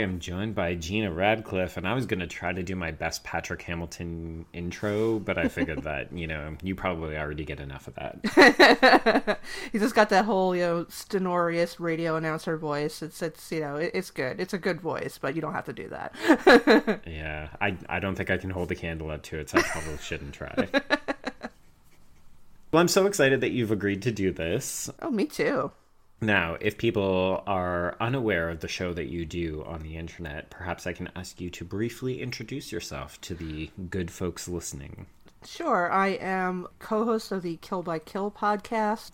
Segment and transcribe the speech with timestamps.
[0.00, 3.24] Am joined by Gena Radcliffe, and I was going to try to do my best
[3.24, 7.94] Patrick Hamilton intro, but I figured that you know you probably already get enough of
[7.94, 9.38] that.
[9.72, 13.02] He's just got that whole you know stentorious radio announcer voice.
[13.02, 14.40] It's it's you know it, it's good.
[14.40, 17.00] It's a good voice, but you don't have to do that.
[17.06, 19.62] yeah, I I don't think I can hold a candle up to it, so I
[19.62, 20.68] probably shouldn't try.
[22.72, 24.88] Well, I'm so excited that you've agreed to do this.
[25.02, 25.72] oh, me too.
[26.22, 30.86] Now, if people are unaware of the show that you do on the internet, perhaps
[30.86, 35.06] I can ask you to briefly introduce yourself to the good folks listening.
[35.46, 39.12] Sure, I am co-host of the Kill by Kill podcast.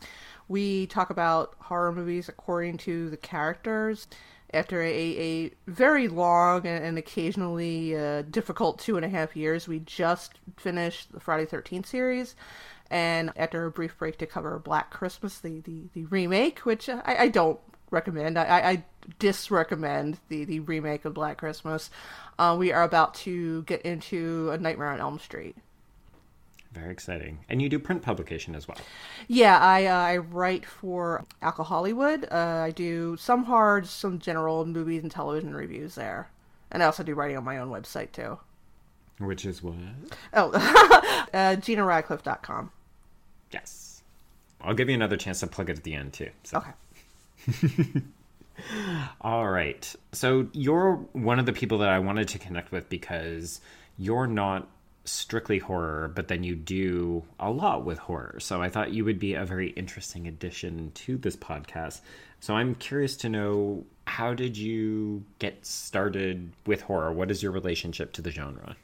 [0.48, 4.08] We talk about horror movies according to the characters.
[4.52, 9.80] After a, a very long and, occasionally uh, difficult two and a half years, we
[9.80, 12.34] just finished the Friday Thirteenth series,
[12.90, 17.16] and after a brief break to cover Black Christmas, the the, the remake, which I,
[17.20, 18.38] I don't recommend.
[18.38, 18.84] I, I,
[19.20, 21.90] disrecommend the, the remake of Black Christmas.
[22.40, 25.56] Uh, we are about to get into A Nightmare on Elm Street.
[26.72, 27.38] Very exciting.
[27.48, 28.76] And you do print publication as well.
[29.28, 32.30] Yeah, I uh, I write for Alcohollywood.
[32.30, 36.28] Uh, I do some hard, some general movies and television reviews there,
[36.70, 38.38] and I also do writing on my own website too.
[39.18, 39.76] Which is what?
[40.34, 40.50] Oh,
[41.32, 42.72] uh, GenaRadcliffe.com.
[43.52, 44.02] Yes.
[44.60, 46.30] I'll give you another chance to plug it at the end too.
[46.44, 46.58] So.
[46.58, 48.02] Okay.
[49.20, 49.94] All right.
[50.12, 53.60] So you're one of the people that I wanted to connect with because
[53.98, 54.68] you're not
[55.04, 58.38] strictly horror, but then you do a lot with horror.
[58.40, 62.00] So I thought you would be a very interesting addition to this podcast.
[62.40, 67.12] So I'm curious to know how did you get started with horror?
[67.12, 68.76] What is your relationship to the genre?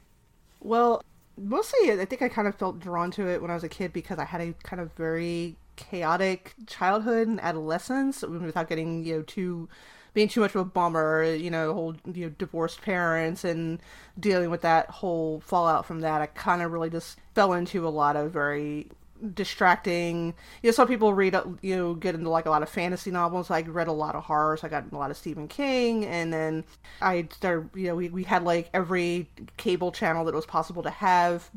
[0.61, 1.03] Well,
[1.37, 3.93] mostly I think I kind of felt drawn to it when I was a kid
[3.93, 9.21] because I had a kind of very chaotic childhood and adolescence without getting you know
[9.23, 9.67] too
[10.13, 13.81] being too much of a bummer you know whole you know divorced parents and
[14.19, 16.21] dealing with that whole fallout from that.
[16.21, 18.89] I kind of really just fell into a lot of very
[19.33, 20.33] distracting.
[20.61, 23.49] You know some people read you know get into like a lot of fantasy novels.
[23.49, 26.05] I read a lot of horror so i got a lot of stephen king.
[26.05, 26.63] And then
[27.01, 30.89] i started you know we, we had like every cable channel that was possible to
[30.89, 31.49] have.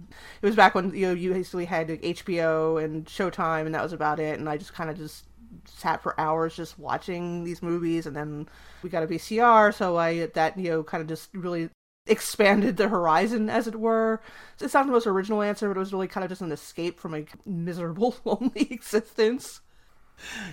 [0.42, 3.92] It was back when you know you basically had hbo and showtime and that was
[3.92, 4.38] about it.
[4.38, 5.24] And i just kind of just
[5.64, 8.06] sat for hours just watching these movies.
[8.06, 8.48] And then
[8.82, 11.70] we got a vcr so i that you know kind of just really
[12.06, 14.20] expanded the horizon, as it were.
[14.60, 16.98] It's not the most original answer, but it was really kind of just an escape
[16.98, 19.60] from a miserable, lonely existence.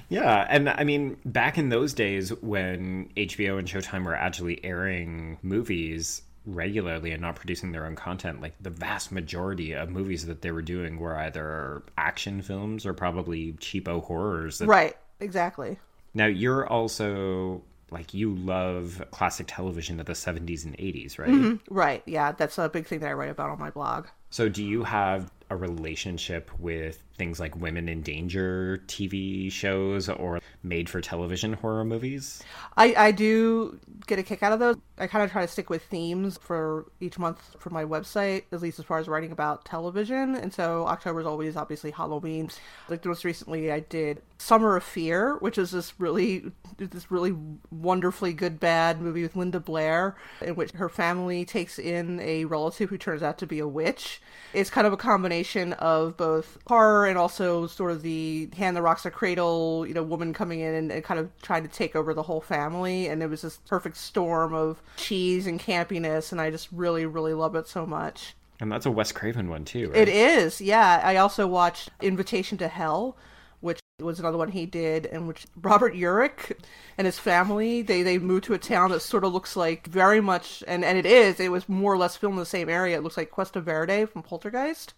[0.09, 5.37] Yeah, and I mean, back in those days when HBO and Showtime were actually airing
[5.41, 10.41] movies regularly and not producing their own content, like the vast majority of movies that
[10.41, 14.57] they were doing were either action films or probably cheapo horrors.
[14.57, 14.67] That...
[14.67, 15.79] Right, exactly.
[16.13, 17.63] Now, you're also
[17.93, 21.29] like you love classic television of the 70s and 80s, right?
[21.29, 21.73] Mm-hmm.
[21.73, 22.03] Right.
[22.05, 24.07] Yeah, that's a big thing that I write about on my blog.
[24.29, 30.39] So, do you have a relationship with things like women in danger TV shows or
[30.63, 32.41] made for television horror movies?
[32.75, 34.77] I, I do get a kick out of those.
[34.97, 38.61] I kind of try to stick with themes for each month for my website, at
[38.61, 40.35] least as far as writing about television.
[40.35, 42.49] And so October is always obviously Halloween.
[42.89, 47.35] Like most recently, I did Summer of Fear, which is this really this really
[47.71, 52.89] wonderfully good bad movie with Linda Blair, in which her family takes in a relative
[52.89, 54.21] who turns out to be a witch.
[54.53, 58.81] It's kind of a combination of both horror and also sort of the hand that
[58.81, 61.95] rocks the cradle, you know, woman coming in and, and kind of trying to take
[61.95, 63.07] over the whole family.
[63.07, 67.33] And it was this perfect storm of cheese and campiness, and I just really, really
[67.33, 68.35] love it so much.
[68.59, 69.97] And that's a Wes Craven one too, right?
[69.97, 71.01] It is, yeah.
[71.03, 73.17] I also watched Invitation to Hell,
[73.59, 76.51] which was another one he did, in which Robert Urich
[76.97, 80.21] and his family they they moved to a town that sort of looks like very
[80.21, 81.39] much, and and it is.
[81.39, 82.97] It was more or less filmed in the same area.
[82.97, 84.93] It looks like Cuesta Verde from Poltergeist,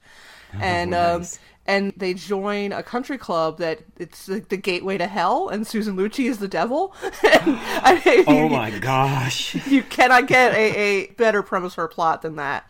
[0.60, 1.40] and Oh, um, nice.
[1.66, 5.96] And they join a country club that it's the, the gateway to hell, and Susan
[5.96, 6.94] Lucci is the devil.
[7.04, 9.56] and, I oh mean, Oh my gosh.
[9.68, 12.70] you cannot get a, a better premise for a plot than that.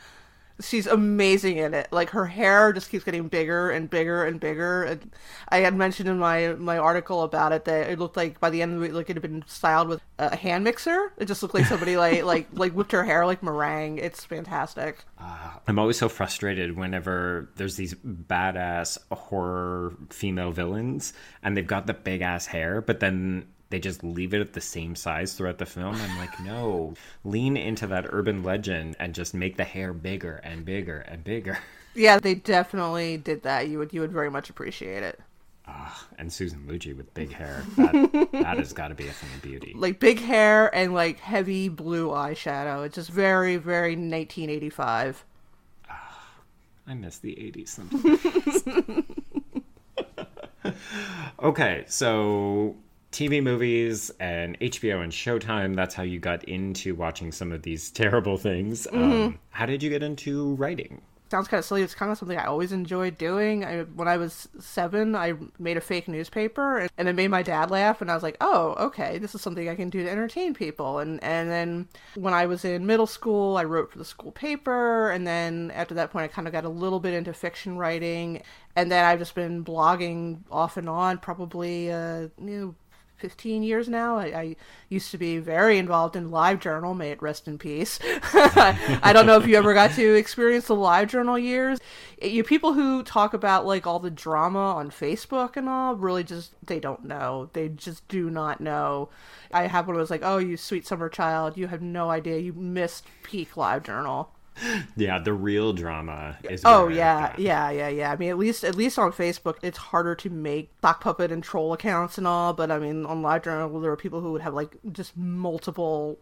[0.62, 1.90] She's amazing in it.
[1.92, 4.84] Like her hair just keeps getting bigger and bigger and bigger.
[4.84, 5.12] And
[5.50, 8.62] I had mentioned in my my article about it that it looked like by the
[8.62, 11.12] end of it, like it had been styled with a hand mixer.
[11.18, 13.98] It just looked like somebody like like like whipped her hair like meringue.
[13.98, 15.04] It's fantastic.
[15.19, 21.13] Uh, I'm always so frustrated whenever there's these badass horror female villains
[21.44, 24.62] and they've got the big ass hair, but then they just leave it at the
[24.62, 25.95] same size throughout the film.
[25.95, 26.94] I'm like, no,
[27.25, 31.57] lean into that urban legend and just make the hair bigger and bigger and bigger.
[31.98, 33.69] Yeah, they definitely did that.
[33.69, 35.18] You would you would very much appreciate it.
[35.66, 37.63] Oh, and Susan Lucci with big hair.
[37.77, 39.72] That, that has got to be a thing of beauty.
[39.74, 42.86] Like big hair and like heavy blue eyeshadow.
[42.86, 45.24] It's just very, very 1985.
[45.89, 46.31] Oh, ah,
[46.86, 48.63] I miss the 80s sometimes.
[51.42, 52.75] okay, so
[53.15, 55.73] TV movies and HBO and Showtime.
[55.73, 58.88] That's how you got into watching some of these terrible things.
[58.88, 59.12] Mm-hmm.
[59.12, 61.01] Um, how did you get into writing?
[61.31, 61.81] Sounds kind of silly.
[61.81, 63.65] It's kind of something I always enjoyed doing.
[63.65, 67.41] I, when I was seven, I made a fake newspaper, and, and it made my
[67.41, 68.00] dad laugh.
[68.00, 71.00] And I was like, "Oh, okay, this is something I can do to entertain people."
[71.00, 75.09] And and then when I was in middle school, I wrote for the school paper,
[75.09, 78.44] and then after that point, I kind of got a little bit into fiction writing,
[78.75, 82.75] and then I've just been blogging off and on, probably uh, you know
[83.17, 84.17] 15 years now.
[84.17, 84.56] I, I,
[84.89, 86.95] used to be very involved in LiveJournal.
[86.95, 88.00] May it rest in peace.
[88.33, 91.79] I don't know if you ever got to experience the LiveJournal years.
[92.21, 96.53] You people who talk about like all the drama on Facebook and all really just
[96.65, 97.50] they don't know.
[97.53, 99.09] They just do not know.
[99.51, 102.38] I have one was like, "Oh, you sweet summer child, you have no idea.
[102.38, 104.27] You missed peak LiveJournal."
[104.96, 106.62] yeah, the real drama is.
[106.66, 108.12] Oh yeah, yeah, yeah, yeah.
[108.12, 111.44] I mean, at least at least on Facebook, it's harder to make sock puppet and
[111.44, 112.54] troll accounts and all.
[112.54, 116.18] But I mean, on LiveJournal, there were people who would have like just multiple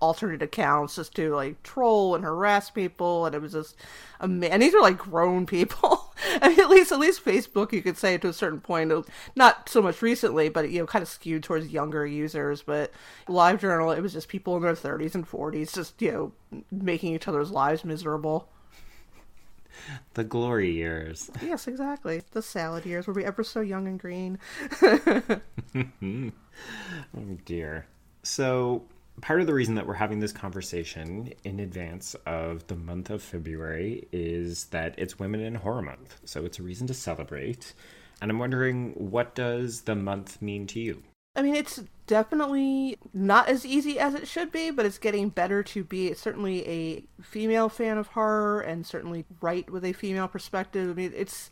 [0.00, 3.76] alternate accounts just to like troll and harass people and it was just
[4.20, 6.05] and these are like grown people
[6.42, 8.92] I mean, at least at least facebook you could say to a certain point
[9.34, 12.92] not so much recently but you know kind of skewed towards younger users but
[13.28, 17.28] LiveJournal it was just people in their 30s and 40s just you know making each
[17.28, 18.48] other's lives miserable
[20.14, 21.30] the glory years.
[21.42, 22.22] Yes, exactly.
[22.32, 24.38] The salad years were we ever so young and green.
[24.82, 26.30] oh
[27.44, 27.86] dear.
[28.22, 28.84] So
[29.20, 33.22] part of the reason that we're having this conversation in advance of the month of
[33.22, 36.20] February is that it's Women in Horror Month.
[36.24, 37.72] So it's a reason to celebrate.
[38.20, 41.02] And I'm wondering, what does the month mean to you?
[41.34, 45.62] I mean, it's definitely not as easy as it should be, but it's getting better
[45.64, 50.88] to be certainly a female fan of horror and certainly write with a female perspective.
[50.88, 51.50] I mean, it's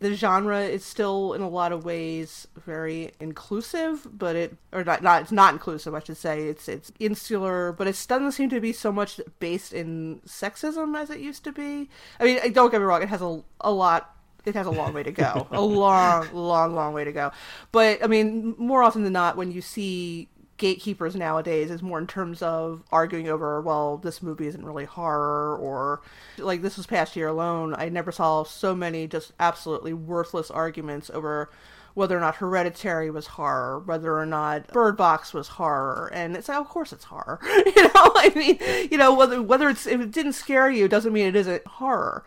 [0.00, 5.02] the genre is still in a lot of ways very inclusive, but it or not
[5.02, 6.44] not it's not inclusive, I should say.
[6.44, 11.10] It's it's insular, but it doesn't seem to be so much based in sexism as
[11.10, 11.88] it used to be.
[12.20, 14.14] I mean, don't get me wrong, it has a a lot
[14.44, 15.46] it has a long way to go.
[15.52, 17.32] a long, long, long way to go.
[17.72, 20.28] But I mean, more often than not, when you see
[20.58, 25.56] gatekeepers nowadays is more in terms of arguing over, well, this movie isn't really horror,
[25.56, 26.02] or
[26.36, 31.10] like this was past year alone, I never saw so many just absolutely worthless arguments
[31.10, 31.50] over
[31.94, 36.48] whether or not Hereditary was horror, whether or not Bird Box was horror, and it's
[36.48, 37.40] like, of course it's horror.
[37.44, 41.12] you know, I mean, you know, whether whether it's if it didn't scare you doesn't
[41.12, 42.24] mean it isn't horror.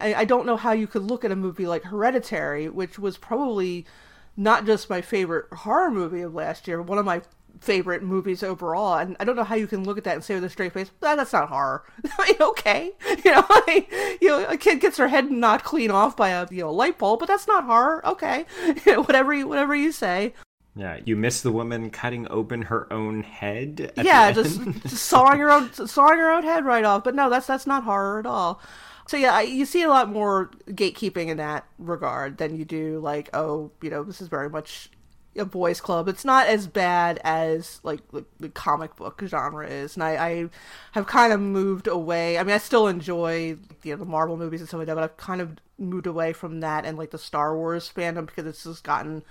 [0.00, 3.16] I, I don't know how you could look at a movie like Hereditary, which was
[3.16, 3.86] probably
[4.36, 7.22] not just my favorite horror movie of last year, one of my
[7.62, 8.98] favorite movies overall.
[8.98, 10.72] And I don't know how you can look at that and say with a straight
[10.72, 11.84] face, ah, that's not horror.
[12.18, 12.92] I mean, okay,
[13.24, 16.46] you know, like, you know, a kid gets her head knocked clean off by a
[16.50, 18.06] you know light bulb, but that's not horror.
[18.06, 18.44] Okay,
[18.84, 20.34] whatever you whatever you say.
[20.74, 23.92] Yeah, you miss the woman cutting open her own head.
[23.96, 27.04] yeah, just, just sawing her own sawing her own head right off.
[27.04, 28.60] But no, that's that's not horror at all.
[29.06, 33.00] So yeah, I, you see a lot more gatekeeping in that regard than you do
[33.00, 34.90] like, oh, you know, this is very much
[35.36, 36.08] a boys club.
[36.08, 40.48] It's not as bad as like the, the comic book genre is, and I, I,
[40.92, 42.38] have kind of moved away.
[42.38, 45.04] I mean, I still enjoy you know the Marvel movies and stuff like that, but
[45.04, 48.64] I've kind of moved away from that and like the Star Wars fandom because it's
[48.64, 49.22] just gotten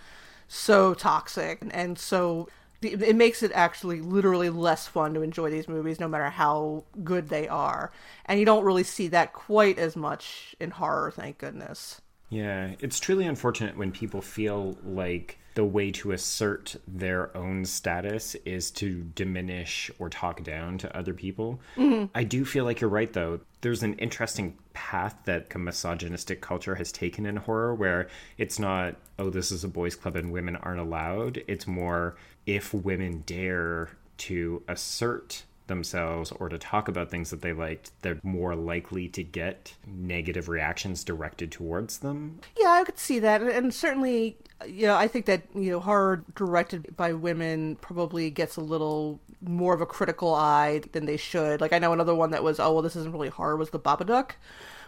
[0.48, 2.48] so toxic and, and so
[2.82, 7.30] it makes it actually literally less fun to enjoy these movies no matter how good
[7.30, 7.92] they are
[8.26, 13.00] and you don't really see that quite as much in horror thank goodness yeah it's
[13.00, 19.04] truly unfortunate when people feel like the way to assert their own status is to
[19.16, 21.60] diminish or talk down to other people.
[21.76, 22.06] Mm-hmm.
[22.16, 23.42] I do feel like you're right, though.
[23.62, 28.96] There's an interesting path that a misogynistic culture has taken in horror where it's not,
[29.20, 31.44] oh, this is a boys' club and women aren't allowed.
[31.48, 32.16] It's more,
[32.46, 38.20] if women dare to assert themselves or to talk about things that they liked, they're
[38.24, 42.40] more likely to get negative reactions directed towards them.
[42.60, 44.38] Yeah, I could see that, and certainly,
[44.68, 49.20] you know, I think that you know horror directed by women probably gets a little
[49.42, 51.62] more of a critical eye than they should.
[51.62, 53.80] Like I know another one that was, oh well, this isn't really horror was the
[53.80, 54.32] Babadook,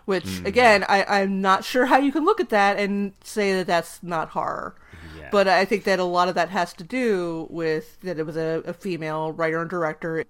[0.05, 0.45] which mm.
[0.45, 4.01] again, I, I'm not sure how you can look at that and say that that's
[4.03, 4.75] not horror.
[5.17, 5.29] Yeah.
[5.31, 8.37] But I think that a lot of that has to do with that it was
[8.37, 10.25] a, a female writer and director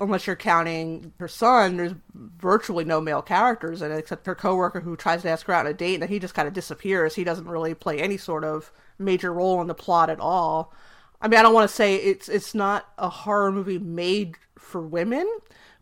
[0.00, 4.80] unless you're counting her son, there's virtually no male characters in it except her coworker
[4.80, 6.54] who tries to ask her out on a date and then he just kind of
[6.54, 7.14] disappears.
[7.14, 10.72] He doesn't really play any sort of major role in the plot at all.
[11.20, 14.80] I mean, I don't want to say it's it's not a horror movie made for
[14.80, 15.26] women,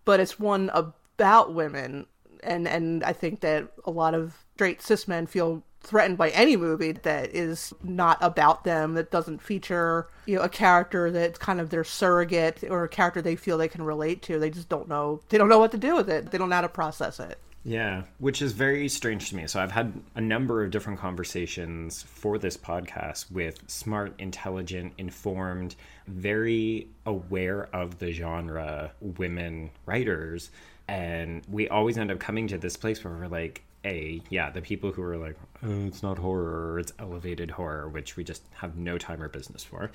[0.04, 2.06] but it's one about women,
[2.42, 6.56] and and I think that a lot of straight cis men feel threatened by any
[6.56, 11.60] movie that is not about them, that doesn't feature you know a character that's kind
[11.60, 14.38] of their surrogate or a character they feel they can relate to.
[14.38, 15.20] They just don't know.
[15.28, 16.30] They don't know what to do with it.
[16.30, 17.38] They don't know how to process it.
[17.66, 19.48] Yeah, which is very strange to me.
[19.48, 25.74] So I've had a number of different conversations for this podcast with smart, intelligent, informed,
[26.06, 30.50] very aware of the genre women writers.
[30.86, 34.60] And we always end up coming to this place where we're like, a yeah the
[34.60, 38.76] people who are like oh, it's not horror it's elevated horror which we just have
[38.76, 39.90] no time or business for.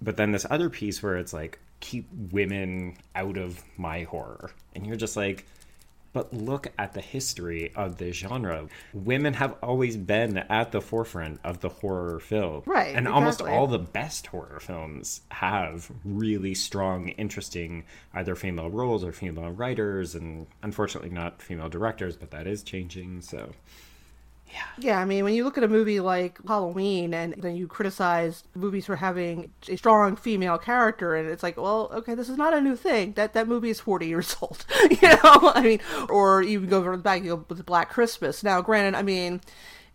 [0.00, 4.50] But then this other piece where it's like keep women out of my horror.
[4.74, 5.46] And you're just like
[6.12, 8.66] but look at the history of the genre.
[8.92, 12.62] Women have always been at the forefront of the horror film.
[12.66, 12.94] Right.
[12.94, 13.12] And exactly.
[13.12, 19.50] almost all the best horror films have really strong, interesting either female roles or female
[19.50, 23.20] writers, and unfortunately not female directors, but that is changing.
[23.20, 23.52] So
[24.52, 24.62] yeah.
[24.78, 28.44] Yeah, I mean, when you look at a movie like Halloween and then you criticize
[28.54, 32.54] movies for having a strong female character, and it's like, well, okay, this is not
[32.54, 33.12] a new thing.
[33.12, 34.64] That that movie is 40 years old.
[34.90, 35.18] you know,
[35.54, 38.42] I mean, or even go further back, you go with Black Christmas.
[38.42, 39.40] Now, granted, I mean,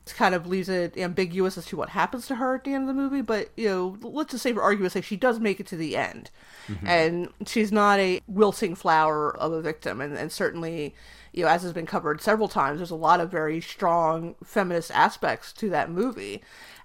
[0.05, 2.87] it kind of leaves it ambiguous as to what happens to her at the end
[2.87, 5.59] of the movie, but, you know, let's just say for argument's sake, she does make
[5.59, 6.29] it to the end.
[6.67, 6.87] Mm-hmm.
[6.87, 10.93] And she's not a wilting flower of a victim, and, and certainly
[11.35, 14.89] you know, as has been covered several times, there's a lot of very strong feminist
[14.91, 16.41] aspects to that movie.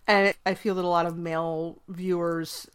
[0.08, 2.66] And I feel that a lot of male viewers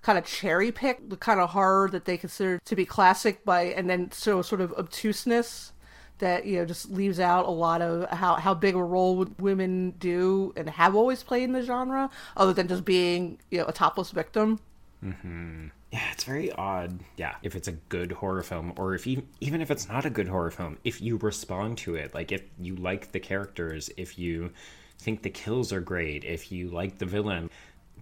[0.00, 3.62] kind of cherry pick the kind of horror that they consider to be classic by,
[3.62, 5.72] and then so sort of obtuseness
[6.18, 9.40] that you know just leaves out a lot of how how big a role would
[9.40, 13.66] women do and have always played in the genre, other than just being you know
[13.66, 14.60] a topless victim.
[15.04, 16.98] Mm-hmm yeah, it's very odd.
[17.16, 20.10] Yeah, if it's a good horror film, or if even even if it's not a
[20.10, 24.18] good horror film, if you respond to it, like if you like the characters, if
[24.18, 24.50] you
[24.98, 27.48] think the kills are great, if you like the villain,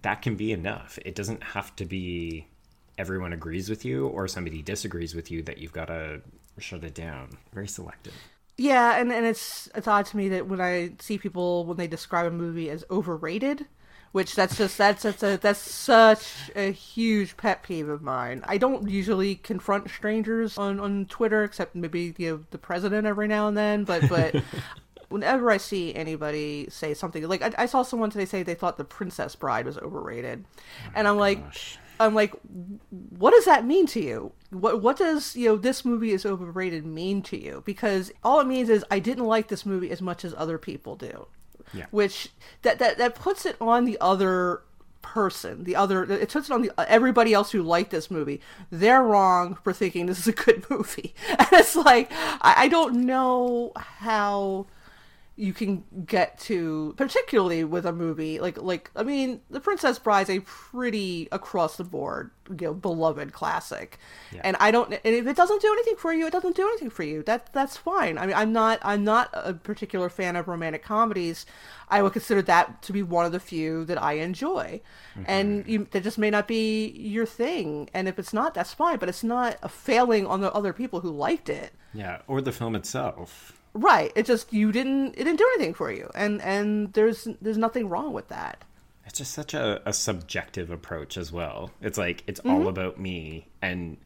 [0.01, 0.97] that can be enough.
[1.05, 2.47] It doesn't have to be
[2.97, 6.19] everyone agrees with you or somebody disagrees with you that you've got to
[6.57, 7.37] shut it down.
[7.53, 8.15] Very selective.
[8.57, 11.87] Yeah, and and it's it's odd to me that when I see people when they
[11.87, 13.67] describe a movie as overrated,
[14.13, 18.43] which that's just that's that's a, that's such a huge pet peeve of mine.
[18.45, 23.27] I don't usually confront strangers on on Twitter, except maybe you know the president every
[23.27, 23.83] now and then.
[23.83, 24.35] But but
[25.09, 28.77] whenever I see anybody say something like I, I, saw someone today say they thought
[28.77, 31.43] the Princess Bride was overrated, oh and I'm like.
[31.43, 31.79] Gosh.
[31.99, 32.33] I'm like,
[32.89, 34.31] what does that mean to you?
[34.49, 37.61] What what does you know this movie is overrated mean to you?
[37.65, 40.95] Because all it means is I didn't like this movie as much as other people
[40.95, 41.27] do.
[41.73, 41.85] Yeah.
[41.91, 42.29] Which
[42.61, 44.61] that that that puts it on the other
[45.01, 48.39] person the other it puts it on the everybody else who liked this movie
[48.71, 53.05] they're wrong for thinking this is a good movie and it's like I, I don't
[53.05, 54.65] know how
[55.35, 60.29] you can get to particularly with a movie like like I mean The Princess Bride's
[60.29, 63.97] a pretty across the board you know beloved classic.
[64.31, 64.41] Yeah.
[64.43, 66.91] and I don't and if it doesn't do anything for you it doesn't do anything
[66.91, 67.23] for you.
[67.23, 68.19] That that's fine.
[68.19, 71.47] I mean I'm not I'm not a particular fan of romantic comedies.
[71.89, 74.81] I would consider that to be one of the few that I enjoy.
[75.15, 75.23] Mm-hmm.
[75.27, 77.89] and you, that just may not be your thing.
[77.93, 78.99] And if it's not that's fine.
[78.99, 81.73] But it's not a failing on the other people who liked it.
[81.91, 84.11] Yeah or the film itself Right.
[84.15, 86.09] It just you didn't it didn't do anything for you.
[86.15, 88.63] And and there's there's nothing wrong with that.
[89.05, 91.71] It's just such a, a subjective approach as well.
[91.81, 92.51] It's like it's mm-hmm.
[92.51, 93.97] all about me and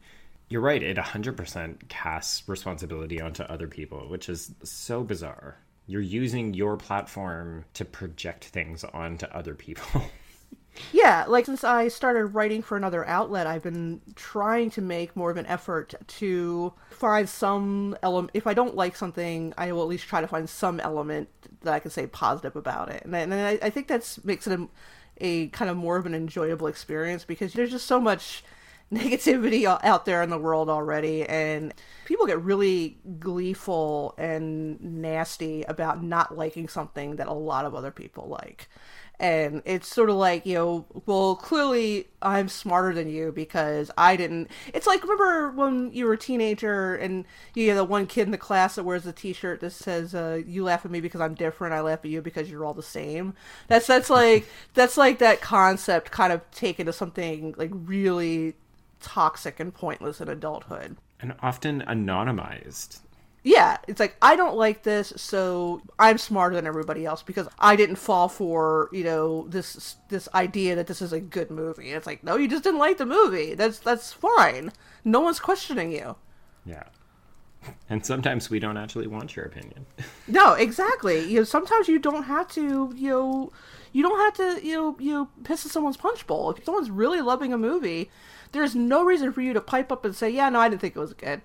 [0.49, 5.57] you're right, it 100% casts responsibility onto other people, which is so bizarre.
[5.87, 10.03] You're using your platform to project things onto other people.
[10.91, 15.29] Yeah, like since I started writing for another outlet, I've been trying to make more
[15.29, 18.31] of an effort to find some element.
[18.33, 21.29] If I don't like something, I will at least try to find some element
[21.61, 23.03] that I can say positive about it.
[23.03, 24.67] And, and I, I think that makes it a,
[25.17, 28.43] a kind of more of an enjoyable experience because there's just so much
[28.93, 31.73] negativity out there in the world already and
[32.05, 37.91] people get really gleeful and nasty about not liking something that a lot of other
[37.91, 38.69] people like
[39.19, 44.15] and it's sort of like you know well clearly i'm smarter than you because i
[44.15, 48.23] didn't it's like remember when you were a teenager and you had the one kid
[48.23, 51.19] in the class that wears the t-shirt that says uh, you laugh at me because
[51.19, 53.33] i'm different i laugh at you because you're all the same.
[53.67, 58.55] That's that's like that's like that concept kind of taken to something like really
[59.01, 60.97] toxic and pointless in adulthood.
[61.19, 62.99] And often anonymized
[63.43, 67.75] yeah, it's like I don't like this, so I'm smarter than everybody else because I
[67.75, 71.91] didn't fall for you know this this idea that this is a good movie.
[71.91, 73.53] It's like no, you just didn't like the movie.
[73.53, 74.71] That's that's fine.
[75.05, 76.15] No one's questioning you.
[76.65, 76.83] Yeah.
[77.89, 79.85] And sometimes we don't actually want your opinion.
[80.27, 81.25] no, exactly.
[81.25, 82.93] You know, sometimes you don't have to.
[82.95, 83.51] You know,
[83.93, 84.65] you don't have to.
[84.65, 86.51] You know, you know, piss in someone's punch bowl.
[86.51, 88.09] If someone's really loving a movie,
[88.51, 90.95] there's no reason for you to pipe up and say, "Yeah, no, I didn't think
[90.95, 91.41] it was good."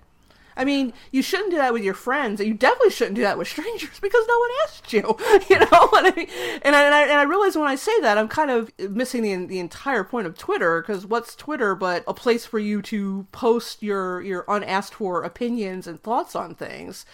[0.57, 3.39] I mean, you shouldn't do that with your friends, and you definitely shouldn't do that
[3.39, 5.17] with strangers because no one asked you.
[5.53, 6.29] You know what I mean?
[6.63, 9.23] And I, and I, and I realize when I say that, I'm kind of missing
[9.23, 13.27] the the entire point of Twitter because what's Twitter but a place for you to
[13.33, 17.05] post your your unasked for opinions and thoughts on things.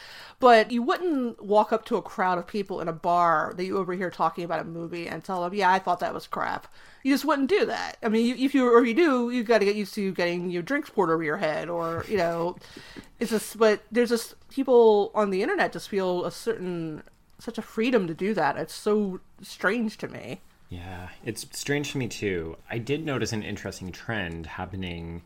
[0.40, 3.76] But you wouldn't walk up to a crowd of people in a bar that you
[3.78, 6.68] overhear talking about a movie and tell them, "Yeah, I thought that was crap."
[7.02, 7.96] You just wouldn't do that.
[8.02, 10.50] I mean, if you or if you do, you've got to get used to getting
[10.50, 12.56] your drinks poured over your head, or you know,
[13.20, 13.58] it's just.
[13.58, 17.02] But there's just people on the internet just feel a certain
[17.38, 18.56] such a freedom to do that.
[18.56, 20.40] It's so strange to me.
[20.68, 22.56] Yeah, it's strange to me too.
[22.70, 25.22] I did notice an interesting trend happening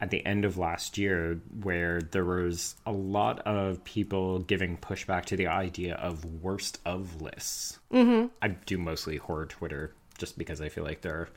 [0.00, 5.24] at the end of last year where there was a lot of people giving pushback
[5.26, 7.80] to the idea of worst of lists.
[7.92, 8.28] Mm-hmm.
[8.40, 11.28] I do mostly horror Twitter just because I feel like they're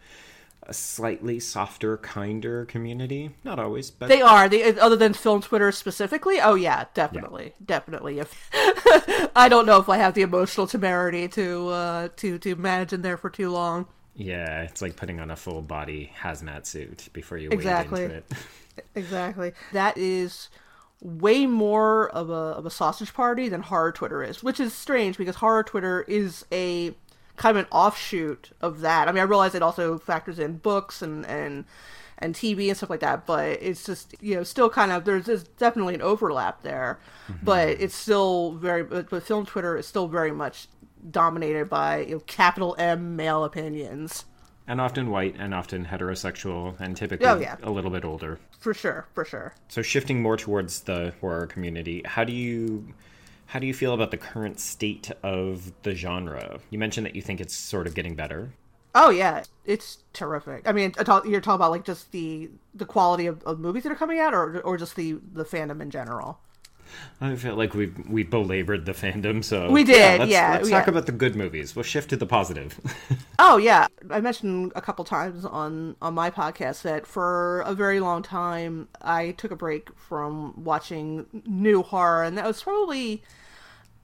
[0.64, 3.32] a slightly softer, kinder community.
[3.44, 4.48] Not always, but they are.
[4.48, 6.40] They, other than film Twitter specifically.
[6.40, 7.66] Oh yeah, definitely, yeah.
[7.66, 8.20] definitely.
[8.20, 8.50] If
[9.36, 13.02] I don't know if I have the emotional temerity to uh, to to manage in
[13.02, 13.88] there for too long.
[14.16, 18.02] Yeah, it's like putting on a full body hazmat suit before you exactly.
[18.02, 18.26] wade into it.
[18.96, 19.54] exactly.
[19.72, 20.50] That is
[21.02, 25.18] way more of a of a sausage party than horror Twitter is, which is strange
[25.18, 26.94] because horror Twitter is a
[27.38, 29.08] kind of an offshoot of that.
[29.08, 31.66] I mean, I realize it also factors in books and and
[32.22, 35.26] and TV and stuff like that, but it's just you know still kind of there's,
[35.26, 37.44] there's definitely an overlap there, mm-hmm.
[37.44, 40.68] but it's still very but, but film Twitter is still very much
[41.10, 44.26] dominated by you know, capital M male opinions.
[44.68, 47.58] And often white and often heterosexual and typically oh, yeah.
[47.64, 48.40] a little bit older.
[48.60, 49.56] For sure, for sure.
[49.68, 52.94] So shifting more towards the horror community, how do you
[53.52, 56.62] how do you feel about the current state of the genre?
[56.70, 58.54] You mentioned that you think it's sort of getting better.
[58.96, 60.66] Oh yeah, it's terrific.
[60.66, 60.94] I mean,
[61.26, 64.34] you're talking about like just the the quality of, of movies that are coming out,
[64.34, 66.40] or or just the the fandom in general.
[67.20, 69.98] I feel like we we belabored the fandom, so we did.
[69.98, 70.80] Yeah, let's, yeah, let's yeah.
[70.80, 71.76] talk about the good movies.
[71.76, 72.80] We'll shift to the positive.
[73.40, 78.00] oh yeah, I mentioned a couple times on on my podcast that for a very
[78.00, 83.22] long time I took a break from watching new horror, and that was probably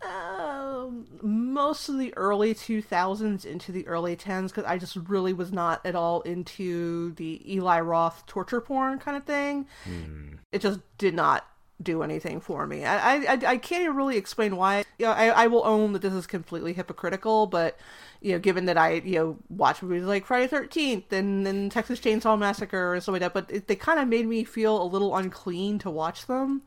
[0.01, 0.85] uh,
[1.21, 5.85] most of the early 2000s into the early 10s because I just really was not
[5.85, 9.65] at all into the Eli Roth torture porn kind of thing.
[9.85, 10.37] Mm.
[10.51, 11.47] It just did not
[11.81, 12.85] do anything for me.
[12.85, 14.83] I, I, I can't even really explain why.
[14.97, 17.77] You know, I, I will own that this is completely hypocritical, but
[18.21, 21.99] you know, given that I you know watch movies like Friday Thirteenth and then Texas
[21.99, 24.85] Chainsaw Massacre and stuff like that, but it, they kind of made me feel a
[24.85, 26.63] little unclean to watch them.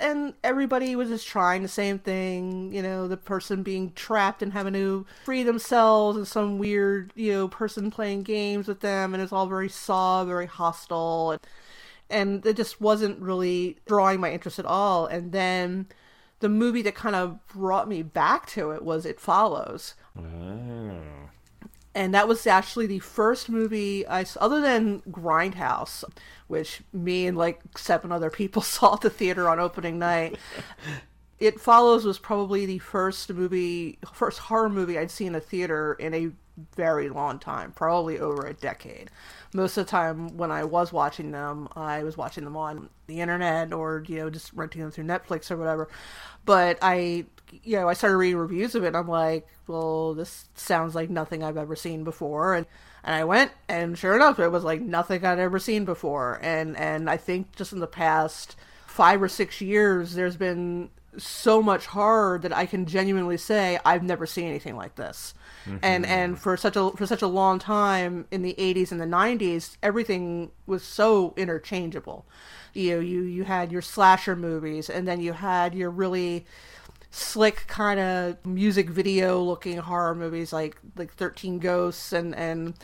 [0.00, 4.52] And everybody was just trying the same thing, you know, the person being trapped and
[4.52, 9.22] having to free themselves, and some weird, you know, person playing games with them, and
[9.22, 11.32] it's all very saw, very hostile.
[11.32, 11.40] And,
[12.10, 15.06] and it just wasn't really drawing my interest at all.
[15.06, 15.86] And then
[16.42, 19.94] the movie that kind of brought me back to it was It Follows.
[20.18, 20.98] Oh.
[21.94, 26.02] And that was actually the first movie I saw, other than Grindhouse,
[26.48, 30.36] which me and like seven other people saw at the theater on opening night.
[31.42, 35.94] it Follows was probably the first movie, first horror movie I'd seen in a theater
[35.94, 36.30] in a
[36.76, 39.10] very long time, probably over a decade
[39.54, 43.20] most of the time when I was watching them, I was watching them on the
[43.20, 45.88] internet or you know just renting them through Netflix or whatever.
[46.44, 47.26] But I,
[47.62, 48.88] you know, I started reading reviews of it.
[48.88, 52.66] and I'm like, well, this sounds like nothing I've ever seen before, and
[53.04, 56.38] and I went, and sure enough, it was like nothing I'd ever seen before.
[56.42, 61.62] And and I think just in the past five or six years, there's been so
[61.62, 65.34] much horror that I can genuinely say I've never seen anything like this.
[65.64, 65.78] Mm-hmm.
[65.82, 69.06] And and for such a for such a long time in the 80s and the
[69.06, 72.26] 90s, everything was so interchangeable.
[72.72, 76.46] You know, you you had your slasher movies, and then you had your really
[77.10, 82.74] slick kind of music video looking horror movies like like 13 Ghosts and and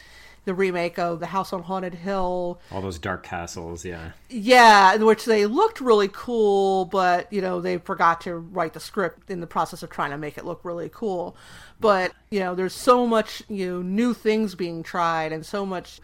[0.44, 2.61] the remake of The House on Haunted Hill.
[2.70, 4.12] All those dark castles, yeah.
[4.29, 8.81] Yeah, in which they looked really cool, but you know, they forgot to write the
[8.81, 11.37] script in the process of trying to make it look really cool.
[11.81, 16.01] But, you know, there's so much, you know, new things being tried and so much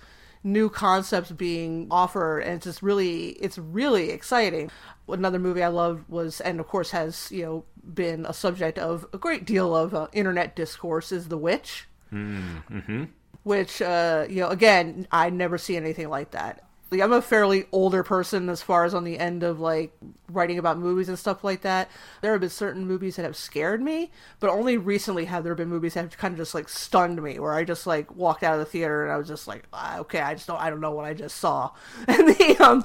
[0.46, 4.70] new concepts being offered and it's just really it's really exciting
[5.08, 9.06] another movie i love was and of course has you know been a subject of
[9.14, 13.04] a great deal of uh, internet discourse is the witch Mm-hmm.
[13.44, 16.62] Which uh you know again i never see anything like that.
[16.90, 19.92] Like, i'm a fairly older person as far as on the end of like
[20.28, 21.90] writing about movies and stuff like that.
[22.20, 25.68] There have been certain movies that have scared me but only recently have there been
[25.68, 28.54] movies that have kind of just like stunned me where i just like walked out
[28.54, 30.80] of the theater and i was just like ah, okay i just don't i don't
[30.80, 31.70] know what i just saw.
[32.08, 32.82] And the um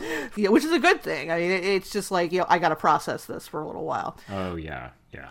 [0.51, 1.31] which is a good thing.
[1.31, 3.85] I mean it, it's just like you know i gotta process this for a little
[3.85, 4.17] while.
[4.29, 5.29] Oh yeah, yeah.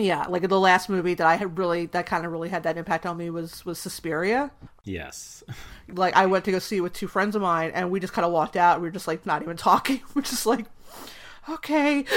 [0.00, 2.76] Yeah like the last movie that i had really that kind of really had that
[2.76, 4.50] impact on me was was suspiria
[4.84, 5.42] Yes.
[5.88, 8.12] like I went to go see it with two friends of mine, and we just
[8.12, 8.80] kind of walked out.
[8.80, 10.00] We were just like not even talking.
[10.14, 10.66] We're just like,
[11.48, 12.04] okay,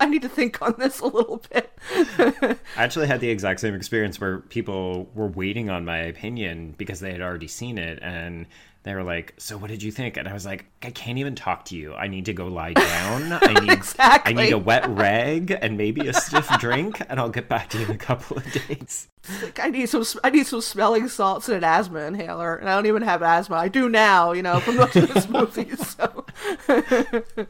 [0.00, 1.72] I need to think on this a little bit.
[2.18, 7.00] I actually had the exact same experience where people were waiting on my opinion because
[7.00, 8.46] they had already seen it and
[8.82, 11.34] they were like, "So what did you think?" And I was like, "I can't even
[11.34, 11.94] talk to you.
[11.94, 13.32] I need to go lie down.
[13.32, 14.34] I need Exactly.
[14.34, 17.78] I need a wet rag and maybe a stiff drink and I'll get back to
[17.78, 19.08] you in a couple of days."
[19.42, 22.74] Like, I need some, I need some smelling salts and an asthma inhaler, and I
[22.74, 23.56] don't even have asthma.
[23.56, 25.76] I do now, you know, from watching this movie.
[25.76, 26.24] So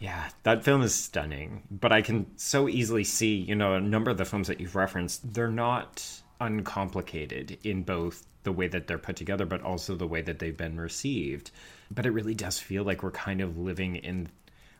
[0.00, 4.10] Yeah, that film is stunning, but I can so easily see, you know, a number
[4.10, 8.98] of the films that you've referenced, they're not uncomplicated in both the way that they're
[8.98, 11.50] put together, but also the way that they've been received.
[11.90, 14.28] But it really does feel like we're kind of living in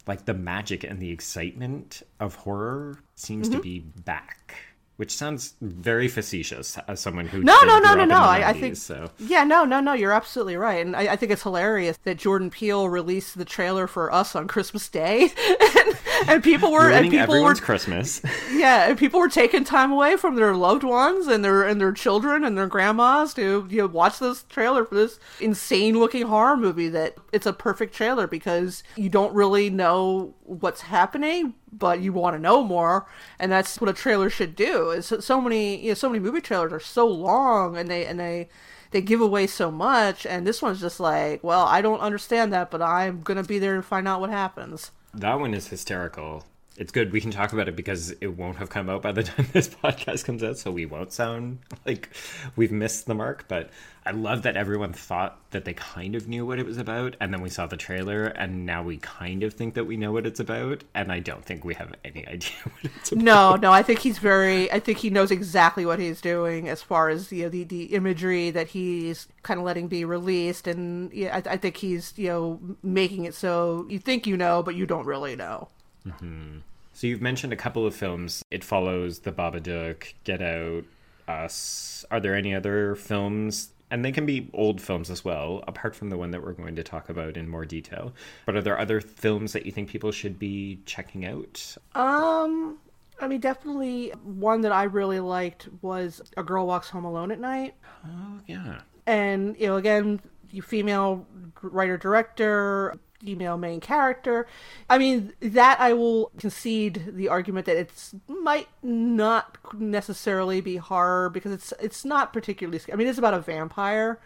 [0.07, 3.63] like the magic and the excitement of horror seems to mm-hmm.
[3.63, 4.57] be back.
[4.97, 8.19] Which sounds very facetious as someone who No, no, no, no, no.
[8.19, 9.11] the I- I think- so.
[9.19, 9.95] Yeah, no, no, no.
[9.95, 13.87] You're absolutely right, and I, I think it's hilarious that Jordan Peele released the trailer
[13.87, 15.23] for Us on Christmas Day,
[15.61, 18.21] and, and people were and people were Christmas.
[18.53, 21.93] yeah, and people were taking time away from their loved ones and their and their
[21.93, 26.57] children and their grandmas to you know watch this trailer for this insane looking horror
[26.57, 26.89] movie.
[26.89, 32.37] That it's a perfect trailer because you don't really know what's happening, but you want
[32.37, 33.07] to know more,
[33.39, 34.91] and that's what a trailer should do.
[34.91, 38.19] Is so many you know so many movie trailers are so long and they and
[38.19, 38.49] they
[38.91, 42.71] they give away so much, and this one's just like, well, I don't understand that,
[42.71, 44.91] but I'm gonna be there to find out what happens.
[45.13, 46.45] That one is hysterical.
[46.81, 47.13] It's good.
[47.13, 49.69] We can talk about it because it won't have come out by the time this
[49.69, 52.09] podcast comes out, so we won't sound like
[52.57, 53.45] we've missed the mark.
[53.49, 53.69] But
[54.07, 57.35] I love that everyone thought that they kind of knew what it was about, and
[57.35, 60.25] then we saw the trailer, and now we kind of think that we know what
[60.25, 63.25] it's about, and I don't think we have any idea what it's about.
[63.25, 64.73] No, no, I think he's very.
[64.73, 67.85] I think he knows exactly what he's doing as far as you know, the the
[67.95, 72.29] imagery that he's kind of letting be released, and yeah, I, I think he's you
[72.29, 75.69] know making it so you think you know, but you don't really know.
[76.07, 76.61] Mm-hmm.
[77.01, 78.45] So you've mentioned a couple of films.
[78.51, 80.85] It follows The Babadook, Get Out,
[81.27, 82.05] Us.
[82.11, 83.71] Are there any other films?
[83.91, 86.77] And they can be old films as well, apart from the one that we're going
[86.77, 88.13] to talk about in more detail.
[88.45, 91.75] But are there other films that you think people should be checking out?
[91.95, 92.77] Um,
[93.19, 97.41] I mean, definitely one that I really liked was A Girl Walks Home Alone at
[97.41, 98.83] Night, Oh, yeah.
[99.07, 101.27] and you know, again, you female
[101.63, 102.95] writer director.
[103.21, 104.47] Female main character.
[104.89, 111.29] I mean, that I will concede the argument that it's might not necessarily be horror
[111.31, 112.79] because it's it's not particularly.
[112.79, 114.19] sc- I mean, it's about a vampire,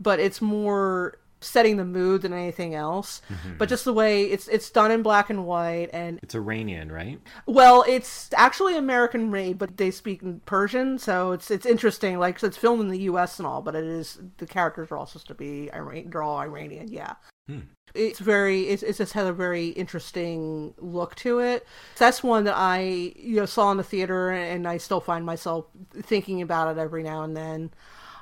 [0.00, 3.20] but it's more setting the mood than anything else.
[3.28, 3.58] Mm-hmm.
[3.58, 7.20] But just the way it's it's done in black and white, and It's Iranian, right?
[7.46, 12.18] well, it's actually American made, but they speak in Persian, so it's it's interesting.
[12.18, 13.38] Like so it's filmed in the U.S.
[13.38, 16.38] and all, but it is the characters are all supposed to be Iran, they're all
[16.38, 16.88] Iranian.
[16.92, 17.14] Yeah,
[17.48, 17.60] hmm.
[17.94, 21.66] It's very it's, it's just had a very interesting look to it.
[21.98, 25.66] That's one that I you know saw in the theater, and I still find myself
[25.92, 27.70] thinking about it every now and then.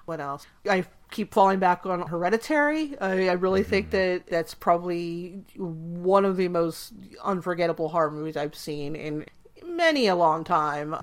[0.06, 0.46] What else?
[0.68, 2.98] I keep falling back on Hereditary.
[3.00, 8.54] I, I really think that that's probably one of the most unforgettable horror movies I've
[8.54, 9.26] seen in
[9.64, 10.96] many a long time.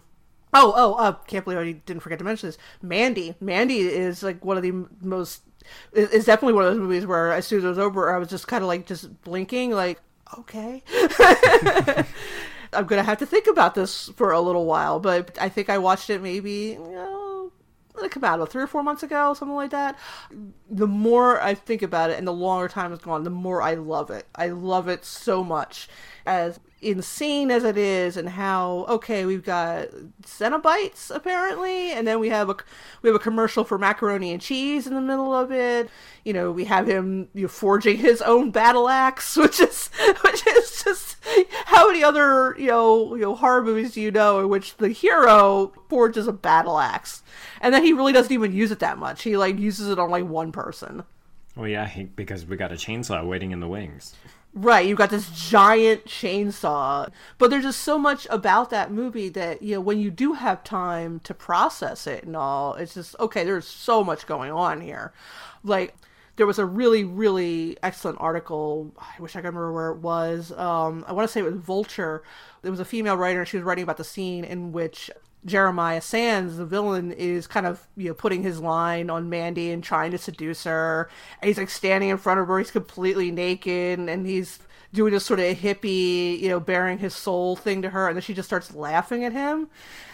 [0.54, 2.58] Oh, oh, uh, can't believe I didn't forget to mention this.
[2.82, 3.36] Mandy.
[3.40, 5.42] Mandy is like one of the m- most.
[5.94, 8.30] Is definitely one of those movies where as soon as it was over, I was
[8.30, 10.02] just kind of like just blinking, like
[10.38, 10.84] okay.
[12.74, 15.00] I'm gonna have to think about this for a little while.
[15.00, 17.52] But I think I watched it maybe oh, you know,
[18.04, 19.98] it come out about three or four months ago, something like that.
[20.70, 23.76] The more I think about it, and the longer time has gone, the more I
[23.76, 24.28] love it.
[24.36, 25.88] I love it so much.
[26.26, 29.88] As insane as it is and how okay we've got
[30.24, 32.56] Cenobites apparently and then we have a
[33.02, 35.90] we have a commercial for macaroni and cheese in the middle of it.
[36.24, 39.90] You know we have him you know, forging his own battle axe which is
[40.22, 41.18] which is just
[41.66, 44.90] how many other you know you know horror movies do you know in which the
[44.90, 47.24] hero forges a battle axe?
[47.62, 49.24] And then he really doesn't even use it that much.
[49.24, 51.04] He like uses it on like one person.
[51.56, 54.16] Well yeah because we got a chainsaw waiting in the wings
[54.60, 57.12] Right, you've got this giant chainsaw.
[57.38, 60.64] But there's just so much about that movie that, you know, when you do have
[60.64, 65.14] time to process it and all, it's just, okay, there's so much going on here.
[65.64, 65.94] Like,
[66.38, 68.92] there was a really, really excellent article.
[68.98, 70.52] I wish I could remember where it was.
[70.54, 72.24] Um, I want to say it was Vulture.
[72.64, 75.12] There was a female writer, and she was writing about the scene in which
[75.48, 79.84] Jeremiah Sands, the villain, is kind of you know putting his line on Mandy and
[79.84, 81.10] trying to seduce her.
[81.42, 82.60] And he's like standing in front of her.
[82.60, 84.60] He's completely naked, and he's
[84.94, 88.08] doing this sort of hippie, you know, bearing his soul thing to her.
[88.08, 89.70] And then she just starts laughing at him,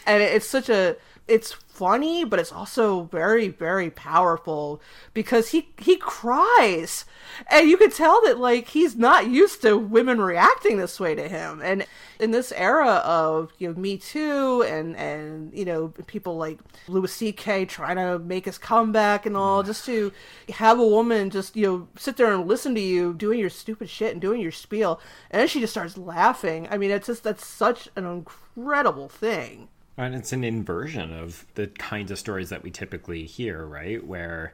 [0.06, 0.96] and it's such a
[1.28, 4.82] it's funny, but it's also very, very powerful
[5.14, 7.06] because he he cries,
[7.50, 11.30] and you can tell that like he's not used to women reacting this way to
[11.30, 11.62] him.
[11.64, 11.86] And
[12.20, 16.60] in this era of you know Me Too and and you know people like
[16.90, 17.66] Louis C.K.
[17.66, 20.12] trying to make his comeback and all, just to
[20.50, 23.90] have a woman just you know sit there and listen to you doing your stupid
[23.90, 25.00] shit and doing your spiel,
[25.32, 26.68] and then she just starts laughing.
[26.70, 29.70] I mean, it's just that's such an incredible thing.
[29.98, 34.04] And it's an inversion of the kinds of stories that we typically hear, right?
[34.06, 34.54] Where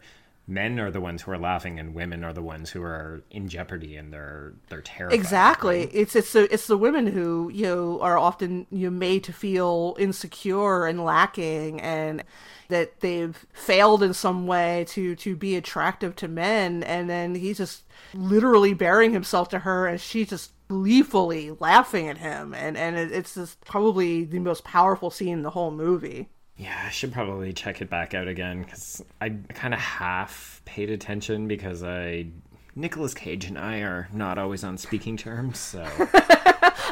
[0.50, 3.48] men are the ones who are laughing and women are the ones who are in
[3.48, 5.16] jeopardy and they're they're terrified.
[5.16, 5.80] Exactly.
[5.82, 5.92] right?
[5.94, 9.34] It's it's the it's the women who you know are often you know, made to
[9.34, 12.24] feel insecure and lacking and
[12.70, 17.58] that they've failed in some way to to be attractive to men and then he's
[17.58, 17.84] just
[18.16, 23.36] literally bearing himself to her and she's just gleefully laughing at him and and it's
[23.36, 27.82] just probably the most powerful scene in the whole movie Yeah, I should probably check
[27.82, 32.28] it back out again because I kind of half paid attention because I
[32.76, 35.82] Nicolas Cage and I are not always on speaking terms, so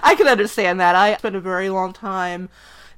[0.01, 0.95] I can understand that.
[0.95, 2.47] I spent a very long time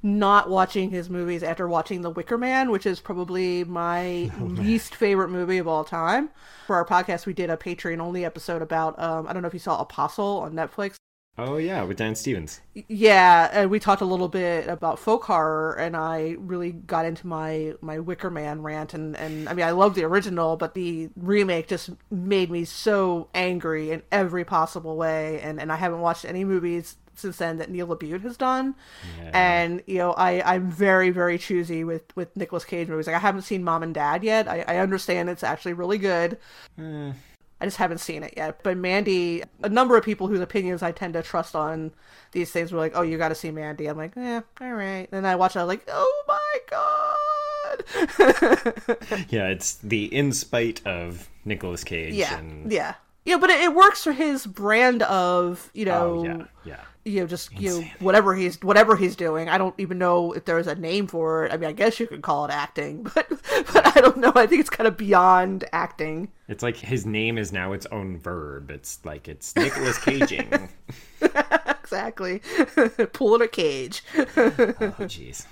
[0.03, 5.29] not watching his movies after watching The Wicker Man, which is probably my least favorite
[5.29, 6.29] movie of all time.
[6.67, 9.55] For our podcast, we did a Patreon only episode about, um, I don't know if
[9.55, 10.97] you saw Apostle on Netflix.
[11.39, 12.61] Oh yeah, with Dan Stevens.
[12.87, 17.27] Yeah, and we talked a little bit about folk horror, and I really got into
[17.27, 21.09] my my Wicker Man rant, and and I mean I love the original, but the
[21.15, 26.25] remake just made me so angry in every possible way, and and I haven't watched
[26.25, 28.75] any movies since then that Neil LaBute has done,
[29.21, 29.31] Yeah.
[29.33, 33.07] and you know I I'm very very choosy with with Nicolas Cage movies.
[33.07, 34.47] Like I haven't seen Mom and Dad yet.
[34.47, 36.37] I, I understand it's actually really good.
[36.79, 37.11] Eh.
[37.61, 38.61] I just haven't seen it yet.
[38.63, 41.91] But Mandy, a number of people whose opinions I tend to trust on
[42.31, 45.09] these things were like, "Oh, you got to see Mandy." I'm like, "Yeah, all right."
[45.11, 46.85] Then I watch it, I'm like, "Oh my god!"
[49.29, 52.13] Yeah, it's the in spite of Nicolas Cage.
[52.13, 52.71] yeah, and...
[52.71, 52.95] yeah,
[53.29, 53.37] yeah.
[53.37, 56.79] But it, it works for his brand of you oh, know, Oh yeah, yeah.
[57.05, 59.47] you know, just you know, whatever he's whatever he's doing.
[59.47, 61.53] I don't even know if there's a name for it.
[61.53, 64.31] I mean, I guess you could call it acting, but but I don't know.
[64.35, 66.29] I think it's kind of beyond acting.
[66.47, 68.71] It's like his name is now its own verb.
[68.71, 70.69] It's like it's Nicolas Caging.
[71.21, 72.39] exactly.
[73.13, 74.03] Pull in a cage.
[74.17, 74.25] oh
[75.05, 75.45] jeez.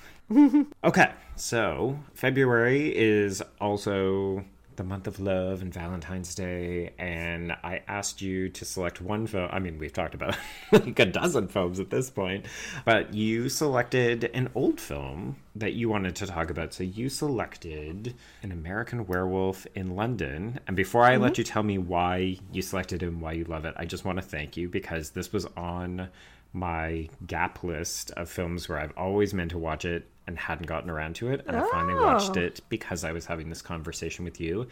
[0.83, 4.43] okay, so February is also
[4.77, 9.49] the month of love and Valentine's Day, and I asked you to select one film.
[9.51, 10.37] I mean, we've talked about
[10.71, 12.45] like a dozen films at this point,
[12.85, 16.73] but you selected an old film that you wanted to talk about.
[16.73, 18.13] So you selected
[18.43, 20.59] An American Werewolf in London.
[20.67, 21.41] And before I let mm-hmm.
[21.41, 24.19] you tell me why you selected it and why you love it, I just want
[24.19, 26.09] to thank you because this was on
[26.57, 30.89] my gap list of films where I've always meant to watch it and hadn't gotten
[30.89, 31.43] around to it.
[31.47, 32.03] And I finally oh.
[32.03, 32.41] watched Oh.
[32.41, 34.67] it because I was having this conversation with you.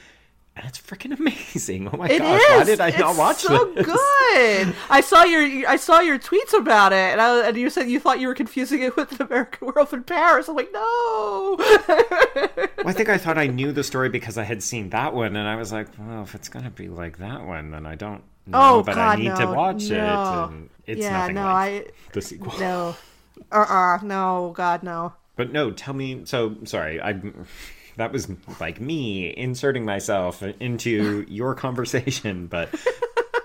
[0.58, 1.90] And it's freaking amazing.
[1.94, 2.50] Oh my It gosh, is.
[2.50, 3.86] why did I not It's watch so this?
[3.86, 4.76] good.
[4.90, 8.00] I saw your I saw your tweets about it, and, I, and you said you
[8.00, 10.48] thought you were confusing it with an American Werewolf in Paris.
[10.48, 11.58] I'm like, no.
[12.78, 15.36] Well, I think I thought I knew the story because I had seen that one,
[15.36, 18.22] and I was like, well, if it's gonna be like that one, then I don't
[18.46, 19.94] know Oh, that God, I need to no, watch it.
[19.98, 22.54] And it's yeah, nothing no, like I the sequel.
[22.60, 22.96] no.
[23.52, 25.14] Uh uh no, God no.
[25.36, 26.22] But no, tell me.
[26.26, 27.22] So sorry, I.
[27.98, 32.76] That was like me inserting myself into your conversation, but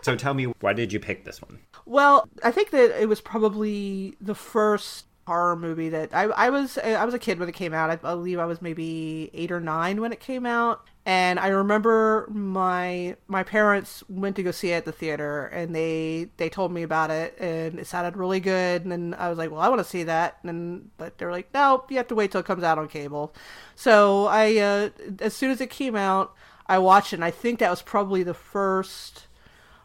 [0.02, 1.60] so tell me, why did you pick this one?
[1.86, 6.76] Well, I think that it was probably the first horror movie that I, I was
[6.76, 7.88] I was a kid when it came out.
[7.88, 12.26] I believe I was maybe eight or nine when it came out, and I remember
[12.32, 16.72] my my parents went to go see it at the theater, and they they told
[16.72, 18.82] me about it, and it sounded really good.
[18.82, 21.54] And then I was like, well, I want to see that, and but they're like,
[21.54, 23.32] no, you have to wait till it comes out on cable.
[23.76, 24.90] So I uh,
[25.20, 26.34] as soon as it came out,
[26.66, 27.16] I watched it.
[27.18, 29.28] and I think that was probably the first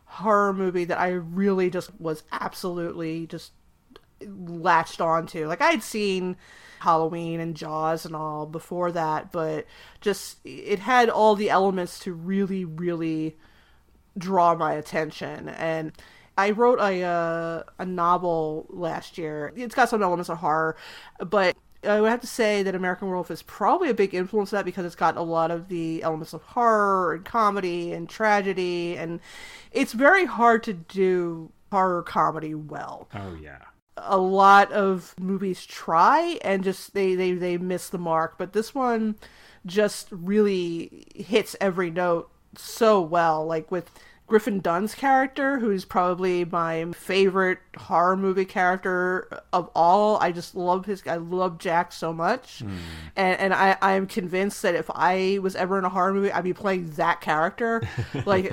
[0.05, 3.51] horror movie that I really just was absolutely just
[4.21, 5.47] latched onto.
[5.47, 6.37] Like I'd seen
[6.79, 9.65] Halloween and Jaws and all before that, but
[10.01, 13.35] just it had all the elements to really, really
[14.17, 15.49] draw my attention.
[15.49, 15.91] And
[16.37, 19.53] I wrote a uh, a novel last year.
[19.55, 20.75] It's got some elements of horror,
[21.19, 24.57] but I would have to say that American Werewolf is probably a big influence of
[24.57, 28.97] that because it's got a lot of the elements of horror and comedy and tragedy,
[28.97, 29.19] and
[29.71, 33.07] it's very hard to do horror comedy well.
[33.13, 33.59] Oh yeah.
[33.97, 38.75] A lot of movies try and just they they they miss the mark, but this
[38.75, 39.15] one
[39.65, 43.91] just really hits every note so well like with
[44.27, 50.17] Griffin Dunne's character, who's probably my favorite horror movie character of all.
[50.17, 51.03] I just love his.
[51.05, 52.75] I love Jack so much, mm.
[53.15, 56.31] and and I I am convinced that if I was ever in a horror movie,
[56.31, 57.87] I'd be playing that character.
[58.25, 58.51] like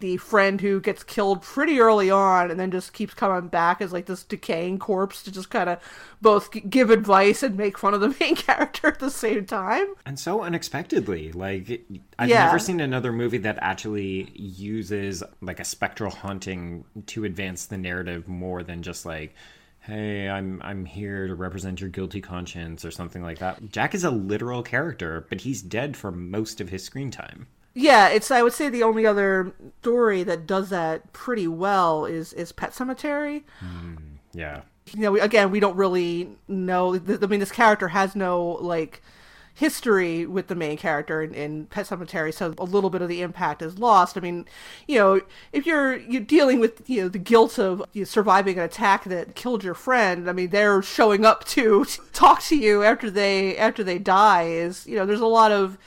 [0.00, 3.92] the friend who gets killed pretty early on and then just keeps coming back as
[3.92, 5.78] like this decaying corpse to just kind of
[6.20, 9.86] both give advice and make fun of the main character at the same time.
[10.04, 11.82] And so unexpectedly, like
[12.18, 12.46] I've yeah.
[12.46, 18.28] never seen another movie that actually uses like a spectral haunting to advance the narrative
[18.28, 19.34] more than just like
[19.80, 24.04] hey i'm i'm here to represent your guilty conscience or something like that jack is
[24.04, 27.46] a literal character but he's dead for most of his screen time
[27.80, 32.32] yeah, it's I would say the only other story that does that pretty well is
[32.34, 33.44] is Pet Sematary.
[33.60, 33.96] Mm,
[34.32, 34.62] yeah.
[34.92, 36.94] You know, we, again, we don't really know.
[36.94, 39.02] I mean, this character has no like
[39.54, 43.22] history with the main character in, in Pet Sematary, so a little bit of the
[43.22, 44.16] impact is lost.
[44.16, 44.46] I mean,
[44.86, 45.20] you know,
[45.52, 49.04] if you're you're dealing with you know the guilt of you know, surviving an attack
[49.04, 53.56] that killed your friend, I mean, they're showing up to talk to you after they
[53.56, 54.44] after they die.
[54.48, 55.78] Is you know, there's a lot of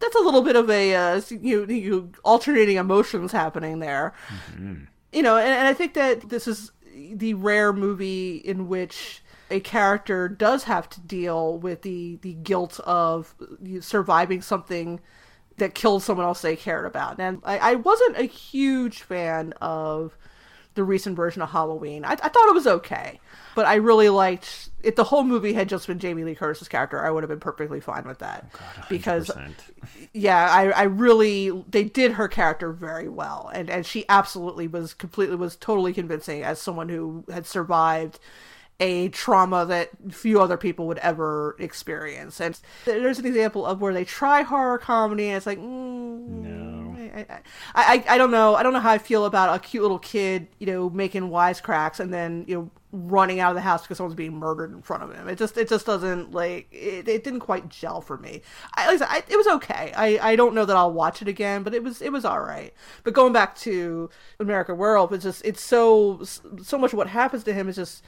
[0.00, 4.14] that's a little bit of a uh, you, you alternating emotions happening there.
[4.28, 4.84] Mm-hmm.
[5.12, 9.60] You know, and, and I think that this is the rare movie in which a
[9.60, 13.34] character does have to deal with the the guilt of
[13.80, 15.00] surviving something
[15.56, 17.20] that killed someone else they cared about.
[17.20, 20.16] And I, I wasn't a huge fan of
[20.74, 22.04] the recent version of Halloween.
[22.04, 23.20] I, I thought it was okay,
[23.54, 27.04] but I really liked if the whole movie had just been Jamie Lee Curtis's character,
[27.04, 28.46] I would have been perfectly fine with that.
[28.54, 29.30] Oh God, because
[30.12, 34.94] yeah, I, I really they did her character very well, and and she absolutely was
[34.94, 38.18] completely was totally convincing as someone who had survived
[38.80, 42.40] a trauma that few other people would ever experience.
[42.40, 46.96] And there's an example of where they try horror comedy, and it's like, mm, no,
[47.14, 47.40] I, I,
[47.74, 48.54] I, I, don't know.
[48.54, 52.00] I don't know how I feel about a cute little kid, you know, making wisecracks
[52.00, 55.02] and then you know running out of the house because someone's being murdered in front
[55.02, 55.28] of him.
[55.28, 57.08] It just, it just doesn't like it.
[57.08, 58.42] It didn't quite gel for me.
[58.74, 59.92] I, like I, it was okay.
[59.96, 62.40] I, I don't know that I'll watch it again, but it was, it was all
[62.40, 62.74] right.
[63.04, 66.22] But going back to American Werewolf, it's just, it's so,
[66.62, 68.02] so much of what happens to him is just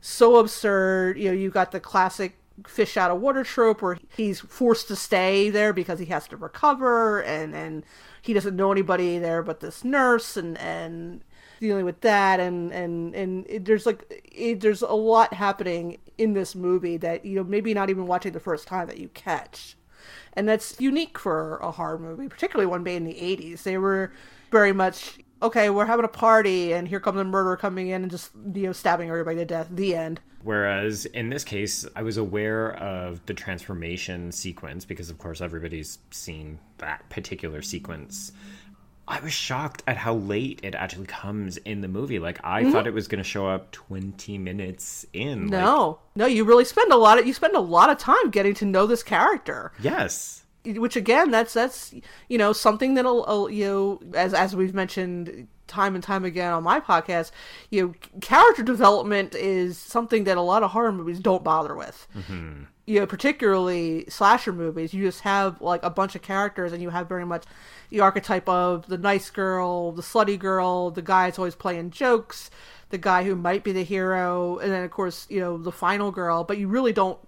[0.00, 1.18] so absurd.
[1.18, 2.36] You know, you got the classic
[2.66, 6.36] fish out of water trope where he's forced to stay there because he has to
[6.36, 7.84] recover and and
[8.20, 11.22] he doesn't know anybody there but this nurse and and
[11.60, 12.40] dealing with that.
[12.40, 17.24] And and and it, there's like it, there's a lot happening in this movie that
[17.24, 19.76] you know maybe not even watching the first time that you catch.
[20.32, 24.12] And that's unique for a horror movie particularly one made in the 80s they were
[24.50, 28.10] very much okay, we're having a party and here comes a murderer coming in and
[28.10, 29.68] just, you know, stabbing everybody to death.
[29.70, 30.20] The end.
[30.42, 35.98] Whereas in this case, I was aware of the transformation sequence because, of course, everybody's
[36.10, 38.32] seen that particular sequence.
[39.06, 42.20] I was shocked at how late it actually comes in the movie.
[42.20, 42.72] Like I mm-hmm.
[42.72, 45.46] thought it was going to show up 20 minutes in.
[45.46, 45.88] No.
[45.88, 46.16] Like...
[46.16, 48.64] No, you really spend a lot of you spend a lot of time getting to
[48.64, 49.72] know this character.
[49.80, 51.94] Yes which again that's that's
[52.28, 56.62] you know something that'll you know as as we've mentioned time and time again on
[56.62, 57.30] my podcast
[57.70, 62.08] you know character development is something that a lot of horror movies don't bother with
[62.14, 62.64] mm-hmm.
[62.86, 66.90] you know particularly slasher movies you just have like a bunch of characters and you
[66.90, 67.44] have very much
[67.90, 72.50] the archetype of the nice girl the slutty girl the guy that's always playing jokes
[72.90, 76.10] the guy who might be the hero and then of course you know the final
[76.10, 77.18] girl but you really don't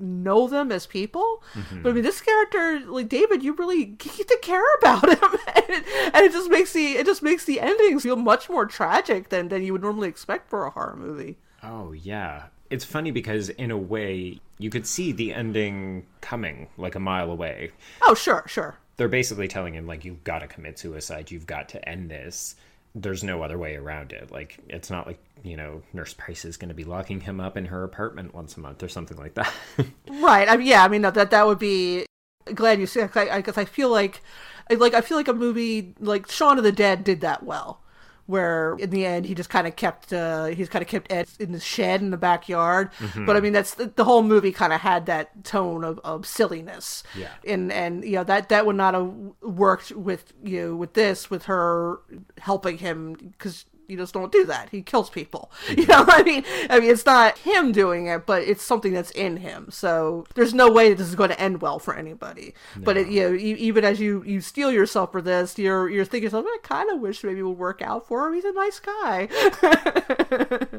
[0.00, 1.42] know them as people.
[1.54, 1.82] Mm-hmm.
[1.82, 5.64] But I mean, this character, like David, you really get to care about him, and
[5.68, 5.84] it,
[6.14, 9.48] and it just makes the it just makes the endings feel much more tragic than
[9.48, 11.36] than you would normally expect for a horror movie.
[11.62, 12.44] Oh, yeah.
[12.70, 17.30] It's funny because, in a way, you could see the ending coming like a mile
[17.30, 17.70] away.
[18.02, 18.78] Oh, sure, sure.
[18.96, 21.30] They're basically telling him, like, you've got to commit suicide.
[21.30, 22.56] You've got to end this.
[22.94, 24.30] There's no other way around it.
[24.30, 27.56] Like, it's not like, you know, Nurse Price is going to be locking him up
[27.56, 29.52] in her apartment once a month or something like that.
[30.10, 30.48] Right.
[30.48, 30.84] I mean, yeah.
[30.84, 32.06] I mean, that that would be.
[32.54, 34.22] Glad you said because I, I feel like,
[34.70, 37.82] like I feel like a movie like Shaun of the Dead did that well,
[38.28, 41.28] where in the end he just kind of kept uh, he's kind of kept Ed
[41.40, 42.90] in the shed in the backyard.
[43.24, 46.26] But I mean, that's the, the whole movie kind of had that tone of, of
[46.26, 47.02] silliness.
[47.16, 47.30] Yeah.
[47.46, 51.30] And and you know that that would not have worked with you know, with this
[51.30, 52.00] with her
[52.36, 54.68] helping him because you just don't do that.
[54.70, 55.50] He kills people.
[55.68, 55.90] You mm-hmm.
[55.90, 59.36] know, I mean, I mean, it's not him doing it, but it's something that's in
[59.36, 59.68] him.
[59.70, 62.54] So there's no way that this is going to end well for anybody.
[62.76, 66.04] But it, you know, e- even as you you steel yourself for this, you're you're
[66.04, 66.52] thinking, something.
[66.52, 68.34] I kind of wish maybe it would work out for him.
[68.34, 69.28] He's a nice guy.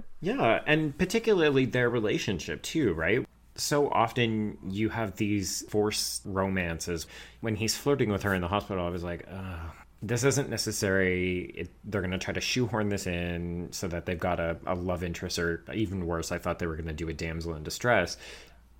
[0.22, 3.26] Yeah, and particularly their relationship too, right?
[3.56, 7.08] So often you have these forced romances.
[7.42, 11.42] When he's flirting with her in the hospital, I was like, Ugh, this isn't necessary.
[11.56, 14.76] It, they're going to try to shoehorn this in so that they've got a, a
[14.76, 17.64] love interest, or even worse, I thought they were going to do a damsel in
[17.64, 18.18] distress.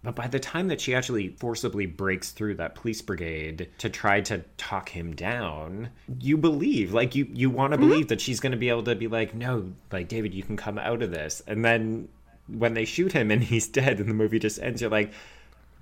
[0.02, 4.22] But by the time that she actually forcibly breaks through that police brigade to try
[4.22, 5.90] to talk him down,
[6.22, 7.90] you believe, like you you want to mm-hmm.
[7.90, 10.56] believe that she's going to be able to be like, "No, like David, you can
[10.56, 12.08] come out of this." And then
[12.48, 15.12] when they shoot him and he's dead and the movie just ends, you're like,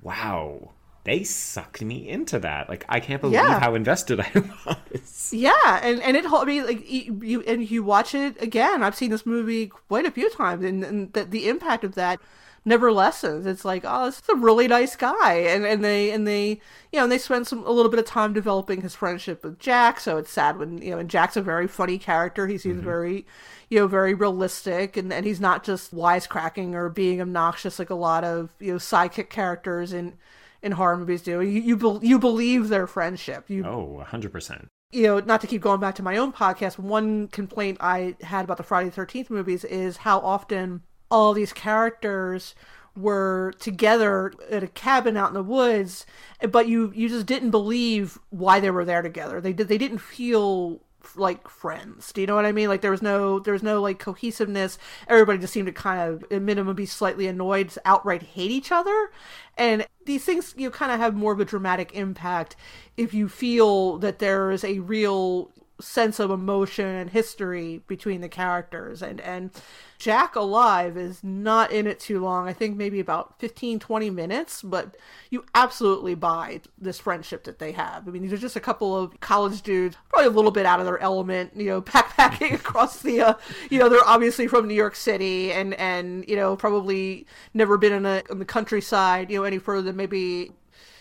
[0.02, 0.72] "Wow,
[1.08, 3.60] they sucked me into that." Like I can't believe Yeah.
[3.60, 4.32] how invested I
[4.66, 5.30] was.
[5.34, 6.26] Yeah, and and it.
[6.26, 8.84] I mean, like you and you watch it again.
[8.84, 12.20] I've seen this movie quite a few times, and, and the, the impact of that
[12.68, 13.46] never lessens.
[13.46, 17.00] It's like, oh, this is a really nice guy, and and they and they you
[17.00, 20.00] know and they spend some a little bit of time developing his friendship with Jack.
[20.00, 22.46] So it's sad when you know, and Jack's a very funny character.
[22.46, 22.86] He seems mm-hmm.
[22.86, 23.26] very
[23.70, 27.96] you know very realistic, and and he's not just wisecracking or being obnoxious like a
[27.96, 30.14] lot of you know sidekick characters in
[30.62, 31.42] in horror movies do.
[31.42, 33.50] You you, bel you believe their friendship.
[33.50, 34.68] You Oh, 100%.
[34.92, 38.46] you know, not to keep going back to my own podcast, one complaint I had
[38.46, 40.82] about the Friday the 13th movies is how often
[41.12, 42.56] all these characters
[42.96, 46.06] were together at a cabin out in the woods,
[46.50, 49.40] but you you just didn't believe why they were there together.
[49.40, 50.82] They did they didn't feel
[51.16, 52.12] like friends.
[52.12, 52.70] Do you know what I mean?
[52.70, 54.78] Like there was no there was no like cohesiveness.
[55.08, 59.12] Everybody just seemed to kind of at minimum be slightly annoyed, outright hate each other.
[59.58, 62.56] And these things you kind of have more of a dramatic impact
[62.96, 68.30] if you feel that there is a real sense of emotion and history between the
[68.30, 69.52] characters and and
[70.00, 72.48] Jack alive is not in it too long.
[72.48, 74.96] I think maybe about 15 20 minutes, but
[75.32, 78.08] you absolutely buy this friendship that they have.
[78.08, 80.80] I mean, these are just a couple of college dudes, probably a little bit out
[80.80, 83.34] of their element, you know, backpacking across the uh,
[83.72, 87.94] you know, they're obviously from New York City and and you know, probably never been
[87.94, 90.52] in a in the countryside, you know, any further than maybe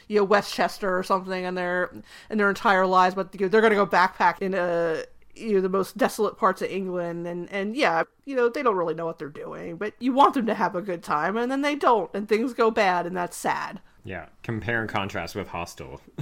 [0.08, 1.90] you know Westchester or something in their
[2.30, 5.04] in their entire lives, but you know, they're going to go backpack in a
[5.34, 8.76] you know the most desolate parts of England, and and yeah, you know they don't
[8.76, 11.50] really know what they're doing, but you want them to have a good time, and
[11.50, 13.80] then they don't, and things go bad, and that's sad.
[14.06, 16.00] Yeah, compare and contrast with Hostel.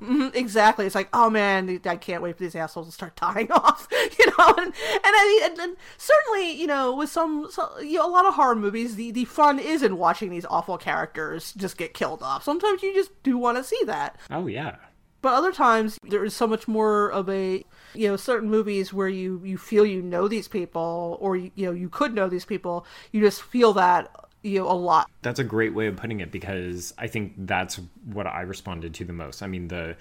[0.00, 0.84] Mhm, Exactly.
[0.84, 4.26] It's like, oh man, I can't wait for these assholes to start dying off, you
[4.26, 4.54] know.
[4.58, 8.10] And, and I mean, and, and certainly, you know, with some, so, you know, a
[8.10, 11.94] lot of horror movies, the the fun is in watching these awful characters just get
[11.94, 12.44] killed off.
[12.44, 14.16] Sometimes you just do want to see that.
[14.30, 14.76] oh, yeah.
[15.22, 17.64] But other times there is so much more of a
[17.94, 21.64] you know certain movies where you you feel you know these people or you, you
[21.64, 24.10] know you could know these people you just feel that
[24.44, 28.26] you a lot That's a great way of putting it because I think that's what
[28.26, 29.42] I responded to the most.
[29.42, 29.96] I mean the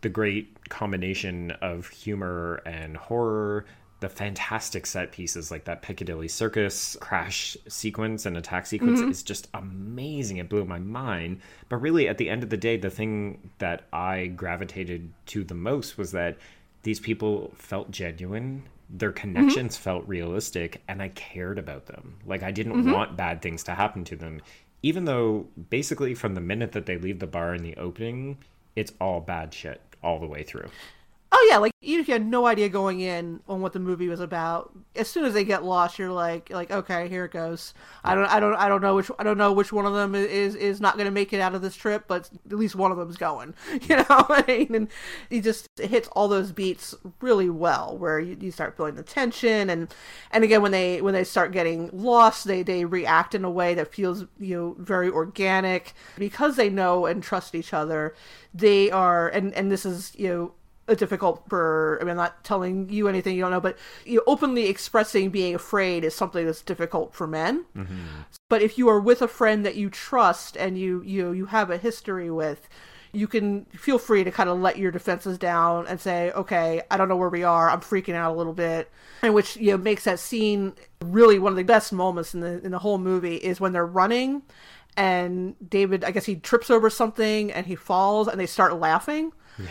[0.00, 3.66] the great combination of humor and horror,
[4.00, 9.12] the fantastic set pieces like that Piccadilly Circus crash sequence and attack sequence mm-hmm.
[9.12, 10.38] is just amazing.
[10.38, 11.40] It blew my mind.
[11.68, 15.54] But really at the end of the day the thing that I gravitated to the
[15.54, 16.36] most was that
[16.82, 19.20] these people felt genuine their mm-hmm.
[19.20, 22.18] connections felt realistic and I cared about them.
[22.26, 22.92] Like I didn't mm-hmm.
[22.92, 24.40] want bad things to happen to them.
[24.82, 28.38] Even though basically from the minute that they leave the bar in the opening,
[28.76, 30.68] it's all bad shit all the way through.
[31.30, 34.08] Oh yeah, like even if you had no idea going in on what the movie
[34.08, 37.74] was about, as soon as they get lost, you're like, like okay, here it goes.
[38.04, 40.14] I don't, I don't, I don't know which, I don't know which one of them
[40.14, 42.92] is is not going to make it out of this trip, but at least one
[42.92, 43.54] of them's going.
[43.82, 44.88] You know, and
[45.28, 49.68] he just hits all those beats really well, where you, you start feeling the tension,
[49.68, 49.92] and
[50.30, 53.74] and again when they when they start getting lost, they they react in a way
[53.74, 58.14] that feels you know very organic because they know and trust each other.
[58.54, 60.52] They are, and and this is you know
[60.94, 64.22] difficult for I mean I'm not telling you anything you don't know, but you know,
[64.26, 67.64] openly expressing being afraid is something that's difficult for men.
[67.76, 68.22] Mm-hmm.
[68.48, 71.70] But if you are with a friend that you trust and you you you have
[71.70, 72.68] a history with,
[73.12, 76.96] you can feel free to kind of let your defenses down and say, okay, I
[76.96, 77.70] don't know where we are.
[77.70, 78.90] I'm freaking out a little bit,
[79.22, 80.74] and which you know makes that scene
[81.04, 83.86] really one of the best moments in the in the whole movie is when they're
[83.86, 84.42] running.
[84.96, 89.32] And David, I guess he trips over something and he falls, and they start laughing.
[89.58, 89.70] Yeah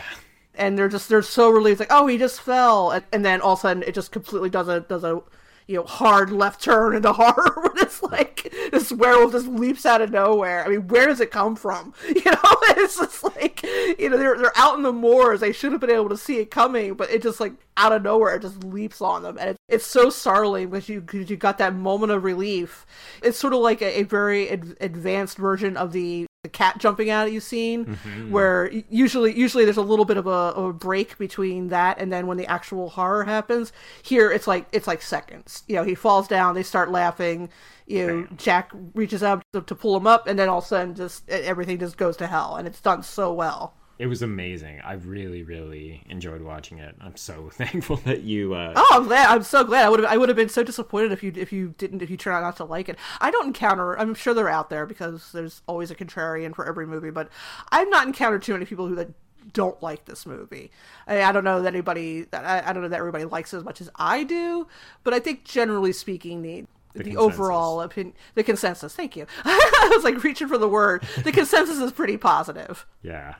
[0.54, 2.90] and they're just they're so relieved like oh he just fell.
[2.90, 5.22] And, and then all of a sudden it just completely does a does a
[5.66, 10.02] you know hard left turn into horror where it's like this werewolf just leaps out
[10.02, 10.64] of nowhere.
[10.64, 11.94] I mean where does it come from?
[12.08, 12.38] You know
[12.76, 15.40] it's just like you know they're, they're out in the moors.
[15.40, 18.02] They should have been able to see it coming but it just like out of
[18.02, 19.38] nowhere it just leaps on them.
[19.38, 22.86] And it, it's so startling because you cause you got that moment of relief.
[23.22, 27.08] It's sort of like a, a very ad- advanced version of the the cat jumping
[27.08, 28.32] out at you scene mm-hmm.
[28.32, 32.26] where usually usually there's a little bit of a, a, break between that and then
[32.26, 33.72] when the actual horror happens.
[34.02, 35.62] Here it's like it's like seconds.
[35.68, 37.48] You know he falls down they start laughing
[37.86, 40.66] you know jack reaches out to, to pull him up and then all of a
[40.66, 44.80] sudden just everything just goes to hell and it's done so well it was amazing.
[44.80, 46.96] I really, really enjoyed watching it.
[47.00, 48.52] I'm so thankful that you.
[48.52, 48.72] Uh...
[48.74, 49.28] Oh, I'm glad.
[49.28, 49.86] I'm so glad.
[49.86, 50.10] I would have.
[50.10, 52.42] I would have been so disappointed if you if you didn't if you turned out
[52.42, 52.98] not to like it.
[53.20, 53.96] I don't encounter.
[53.96, 57.28] I'm sure they're out there because there's always a contrarian for every movie, but
[57.70, 59.10] I've not encountered too many people who that
[59.52, 60.72] don't like this movie.
[61.06, 62.26] I, I don't know that anybody.
[62.32, 64.66] I, I don't know that everybody likes it as much as I do,
[65.04, 68.96] but I think generally speaking, the the, the overall opinion, the consensus.
[68.96, 69.26] Thank you.
[69.44, 71.04] I was like reaching for the word.
[71.22, 72.84] The consensus is pretty positive.
[73.00, 73.36] Yeah.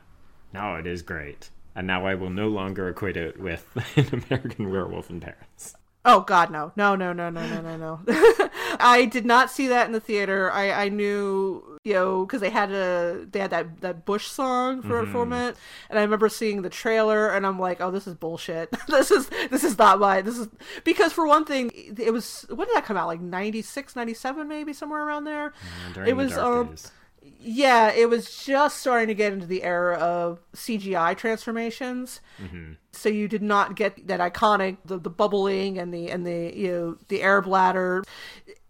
[0.53, 1.49] No, it is great.
[1.75, 5.75] And now I will no longer equate it with an American Werewolf in Paris.
[6.05, 7.99] Oh God, no, no, no, no, no, no, no, no.
[8.79, 10.51] I did not see that in the theater.
[10.51, 14.81] I I knew you know because they had a they had that that Bush song
[14.81, 15.11] for mm-hmm.
[15.13, 15.55] for a minute,
[15.89, 18.69] and I remember seeing the trailer, and I'm like, oh, this is bullshit.
[18.89, 20.49] this is this is not my this is
[20.83, 23.07] because for one thing, it was when did that come out?
[23.07, 25.53] Like 96, 97 maybe somewhere around there.
[25.95, 26.71] Yeah, it was um.
[26.71, 26.91] Days
[27.39, 32.21] yeah, it was just starting to get into the era of CGI transformations.
[32.41, 32.73] Mm-hmm.
[32.91, 36.71] So you did not get that iconic the, the bubbling and the and the you
[36.71, 38.03] know the air bladder.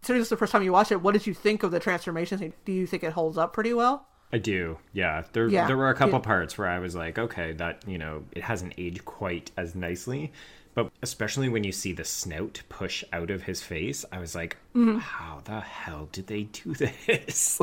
[0.01, 1.01] So this is the first time you watched it.
[1.01, 2.41] What did you think of the transformations?
[2.65, 4.07] Do you think it holds up pretty well?
[4.33, 4.79] I do.
[4.93, 5.23] Yeah.
[5.31, 5.67] There yeah.
[5.67, 8.73] there were a couple parts where I was like, okay, that, you know, it hasn't
[8.79, 10.33] aged quite as nicely.
[10.73, 14.57] But especially when you see the snout push out of his face, I was like,
[14.75, 14.97] mm-hmm.
[14.97, 16.73] how the hell did they do
[17.05, 17.61] this?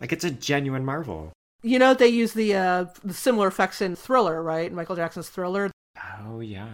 [0.00, 1.32] Like it's a genuine marvel.
[1.62, 4.72] You know they use the uh similar effects in Thriller, right?
[4.72, 5.70] Michael Jackson's Thriller.
[6.24, 6.68] Oh yeah.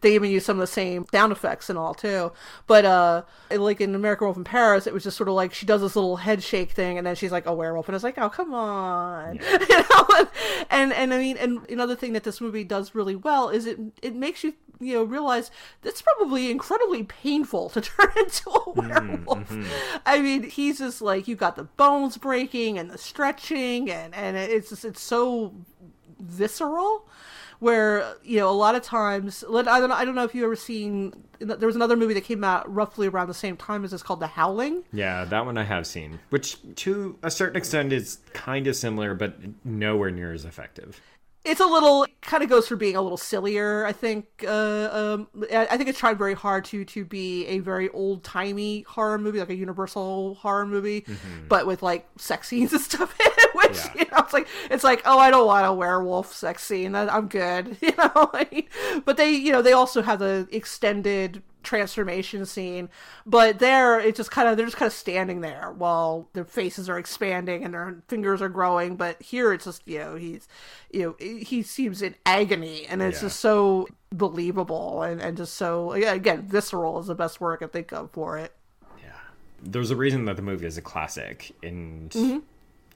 [0.00, 2.32] They even use some of the same sound effects and all too.
[2.66, 5.66] But uh like in American Wolf in Paris, it was just sort of like she
[5.66, 8.16] does this little head shake thing and then she's like a werewolf and it's like,
[8.16, 9.36] oh come on.
[9.36, 9.58] Yeah.
[9.68, 10.26] you know?
[10.70, 13.78] And and I mean and another thing that this movie does really well is it
[14.00, 15.50] it makes you you know realize
[15.82, 19.50] that's probably incredibly painful to turn into a mm-hmm, werewolf.
[19.50, 19.96] Mm-hmm.
[20.06, 24.36] I mean, he's just like you've got the bones breaking and the stretching and and
[24.36, 25.54] it's just it's so
[26.18, 27.08] visceral
[27.58, 30.44] where you know a lot of times I don't know, I don't know if you
[30.44, 33.90] ever seen there was another movie that came out roughly around the same time as
[33.90, 34.84] this called The Howling.
[34.92, 39.14] Yeah, that one I have seen, which to a certain extent is kind of similar
[39.14, 41.00] but nowhere near as effective
[41.44, 45.28] it's a little kind of goes for being a little sillier i think uh, um,
[45.52, 49.38] i think it's tried very hard to to be a very old timey horror movie
[49.38, 51.48] like a universal horror movie mm-hmm.
[51.48, 53.92] but with like sex scenes and stuff in it which yeah.
[53.96, 57.28] you know it's like it's like oh i don't want a werewolf sex scene i'm
[57.28, 58.30] good you know
[59.04, 62.88] but they you know they also have the extended transformation scene
[63.24, 66.88] but there it's just kind of they're just kind of standing there while their faces
[66.88, 70.48] are expanding and their fingers are growing but here it's just you know he's
[70.90, 73.28] you know he seems in agony and it's yeah.
[73.28, 77.68] just so believable and, and just so again visceral is the best word i can
[77.68, 78.52] think of for it
[78.98, 79.12] yeah
[79.62, 82.38] there's a reason that the movie is a classic and mm-hmm.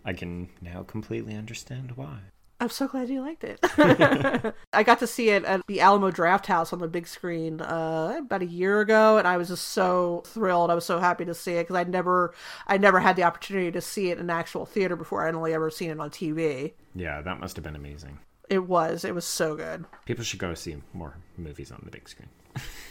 [0.04, 2.18] i can now completely understand why
[2.58, 3.58] I'm so glad you liked it.
[4.72, 8.42] I got to see it at the Alamo Drafthouse on the big screen uh, about
[8.42, 10.70] a year ago, and I was just so thrilled.
[10.70, 12.34] I was so happy to see it because I never,
[12.66, 15.26] I never had the opportunity to see it in actual theater before.
[15.26, 16.72] I'd only ever seen it on TV.
[16.94, 18.18] Yeah, that must have been amazing.
[18.48, 19.04] It was.
[19.04, 19.84] It was so good.
[20.04, 22.28] People should go see more movies on the big screen.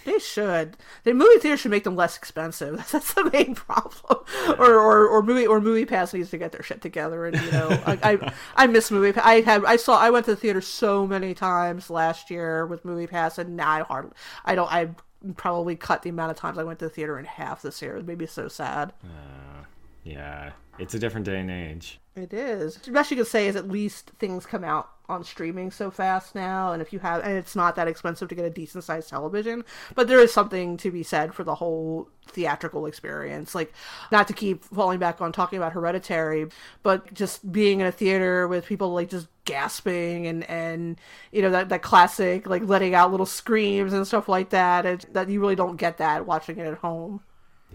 [0.06, 0.78] They should.
[1.04, 2.88] The movie theater should make them less expensive.
[2.92, 4.24] That's the main problem.
[4.60, 7.26] Or, or or movie or MoviePass needs to get their shit together.
[7.26, 9.14] And you know, I, I I miss movie.
[9.14, 9.26] Pass.
[9.26, 12.84] I had I saw I went to the theater so many times last year with
[12.84, 14.12] MoviePass, and now I hardly
[14.46, 14.90] I don't I
[15.38, 17.98] probably cut the amount of times I went to the theater in half this year.
[17.98, 18.94] It made me so sad.
[19.04, 19.64] Uh,
[20.04, 22.00] yeah, it's a different day and age.
[22.16, 22.78] It is.
[22.78, 26.34] The best you could say is at least things come out on streaming so fast
[26.34, 29.10] now, and if you have, and it's not that expensive to get a decent sized
[29.10, 29.64] television,
[29.96, 33.54] but there is something to be said for the whole theatrical experience.
[33.54, 33.74] Like,
[34.12, 36.48] not to keep falling back on talking about Hereditary,
[36.84, 41.00] but just being in a theater with people like just gasping and and
[41.32, 44.86] you know that that classic like letting out little screams and stuff like that.
[44.86, 47.22] It, that you really don't get that watching it at home.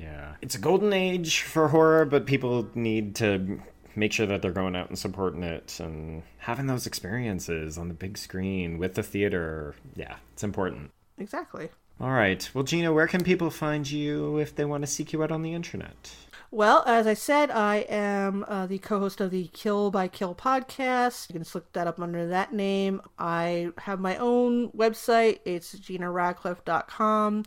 [0.00, 0.34] Yeah.
[0.40, 3.60] It's a golden age for horror, but people need to
[3.96, 7.94] make sure that they're going out and supporting it and having those experiences on the
[7.94, 9.74] big screen with the theater.
[9.94, 10.92] Yeah, it's important.
[11.18, 11.68] Exactly.
[12.00, 12.48] All right.
[12.54, 15.42] Well, Gena, where can people find you if they want to seek you out on
[15.42, 16.14] the internet?
[16.52, 20.34] Well, as I said, I am uh, the co host of the Kill by Kill
[20.34, 21.28] podcast.
[21.28, 23.02] You can just look that up under that name.
[23.18, 27.44] I have my own website, it's GenaRadcliffe.com.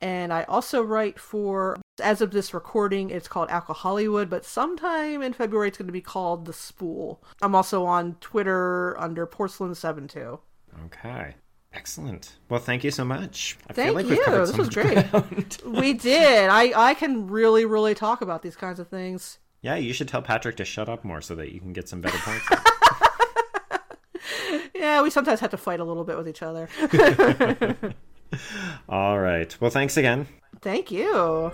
[0.00, 5.32] And I also write for, as of this recording, it's called Alcohollywood, but sometime in
[5.32, 7.22] February it's going to be called The Spool.
[7.40, 10.38] I'm also on Twitter under Porcelain72.
[10.86, 11.34] Okay.
[11.72, 12.36] Excellent.
[12.48, 13.56] Well, thank you so much.
[13.68, 14.24] I Thank we've you.
[14.26, 15.06] This was great.
[15.66, 16.48] We did.
[16.48, 19.38] I, I can really, really talk about these kinds of things.
[19.62, 22.00] yeah, you should tell Patrick to shut up more so that you can get some
[22.00, 22.46] better points.
[24.74, 26.68] Yeah, we sometimes have to fight a little bit with each other.
[28.88, 29.54] All right.
[29.60, 30.26] Well, thanks again.
[30.60, 31.52] Thank you.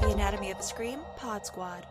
[0.00, 1.86] The Anatomy of a Scream Pod Squad.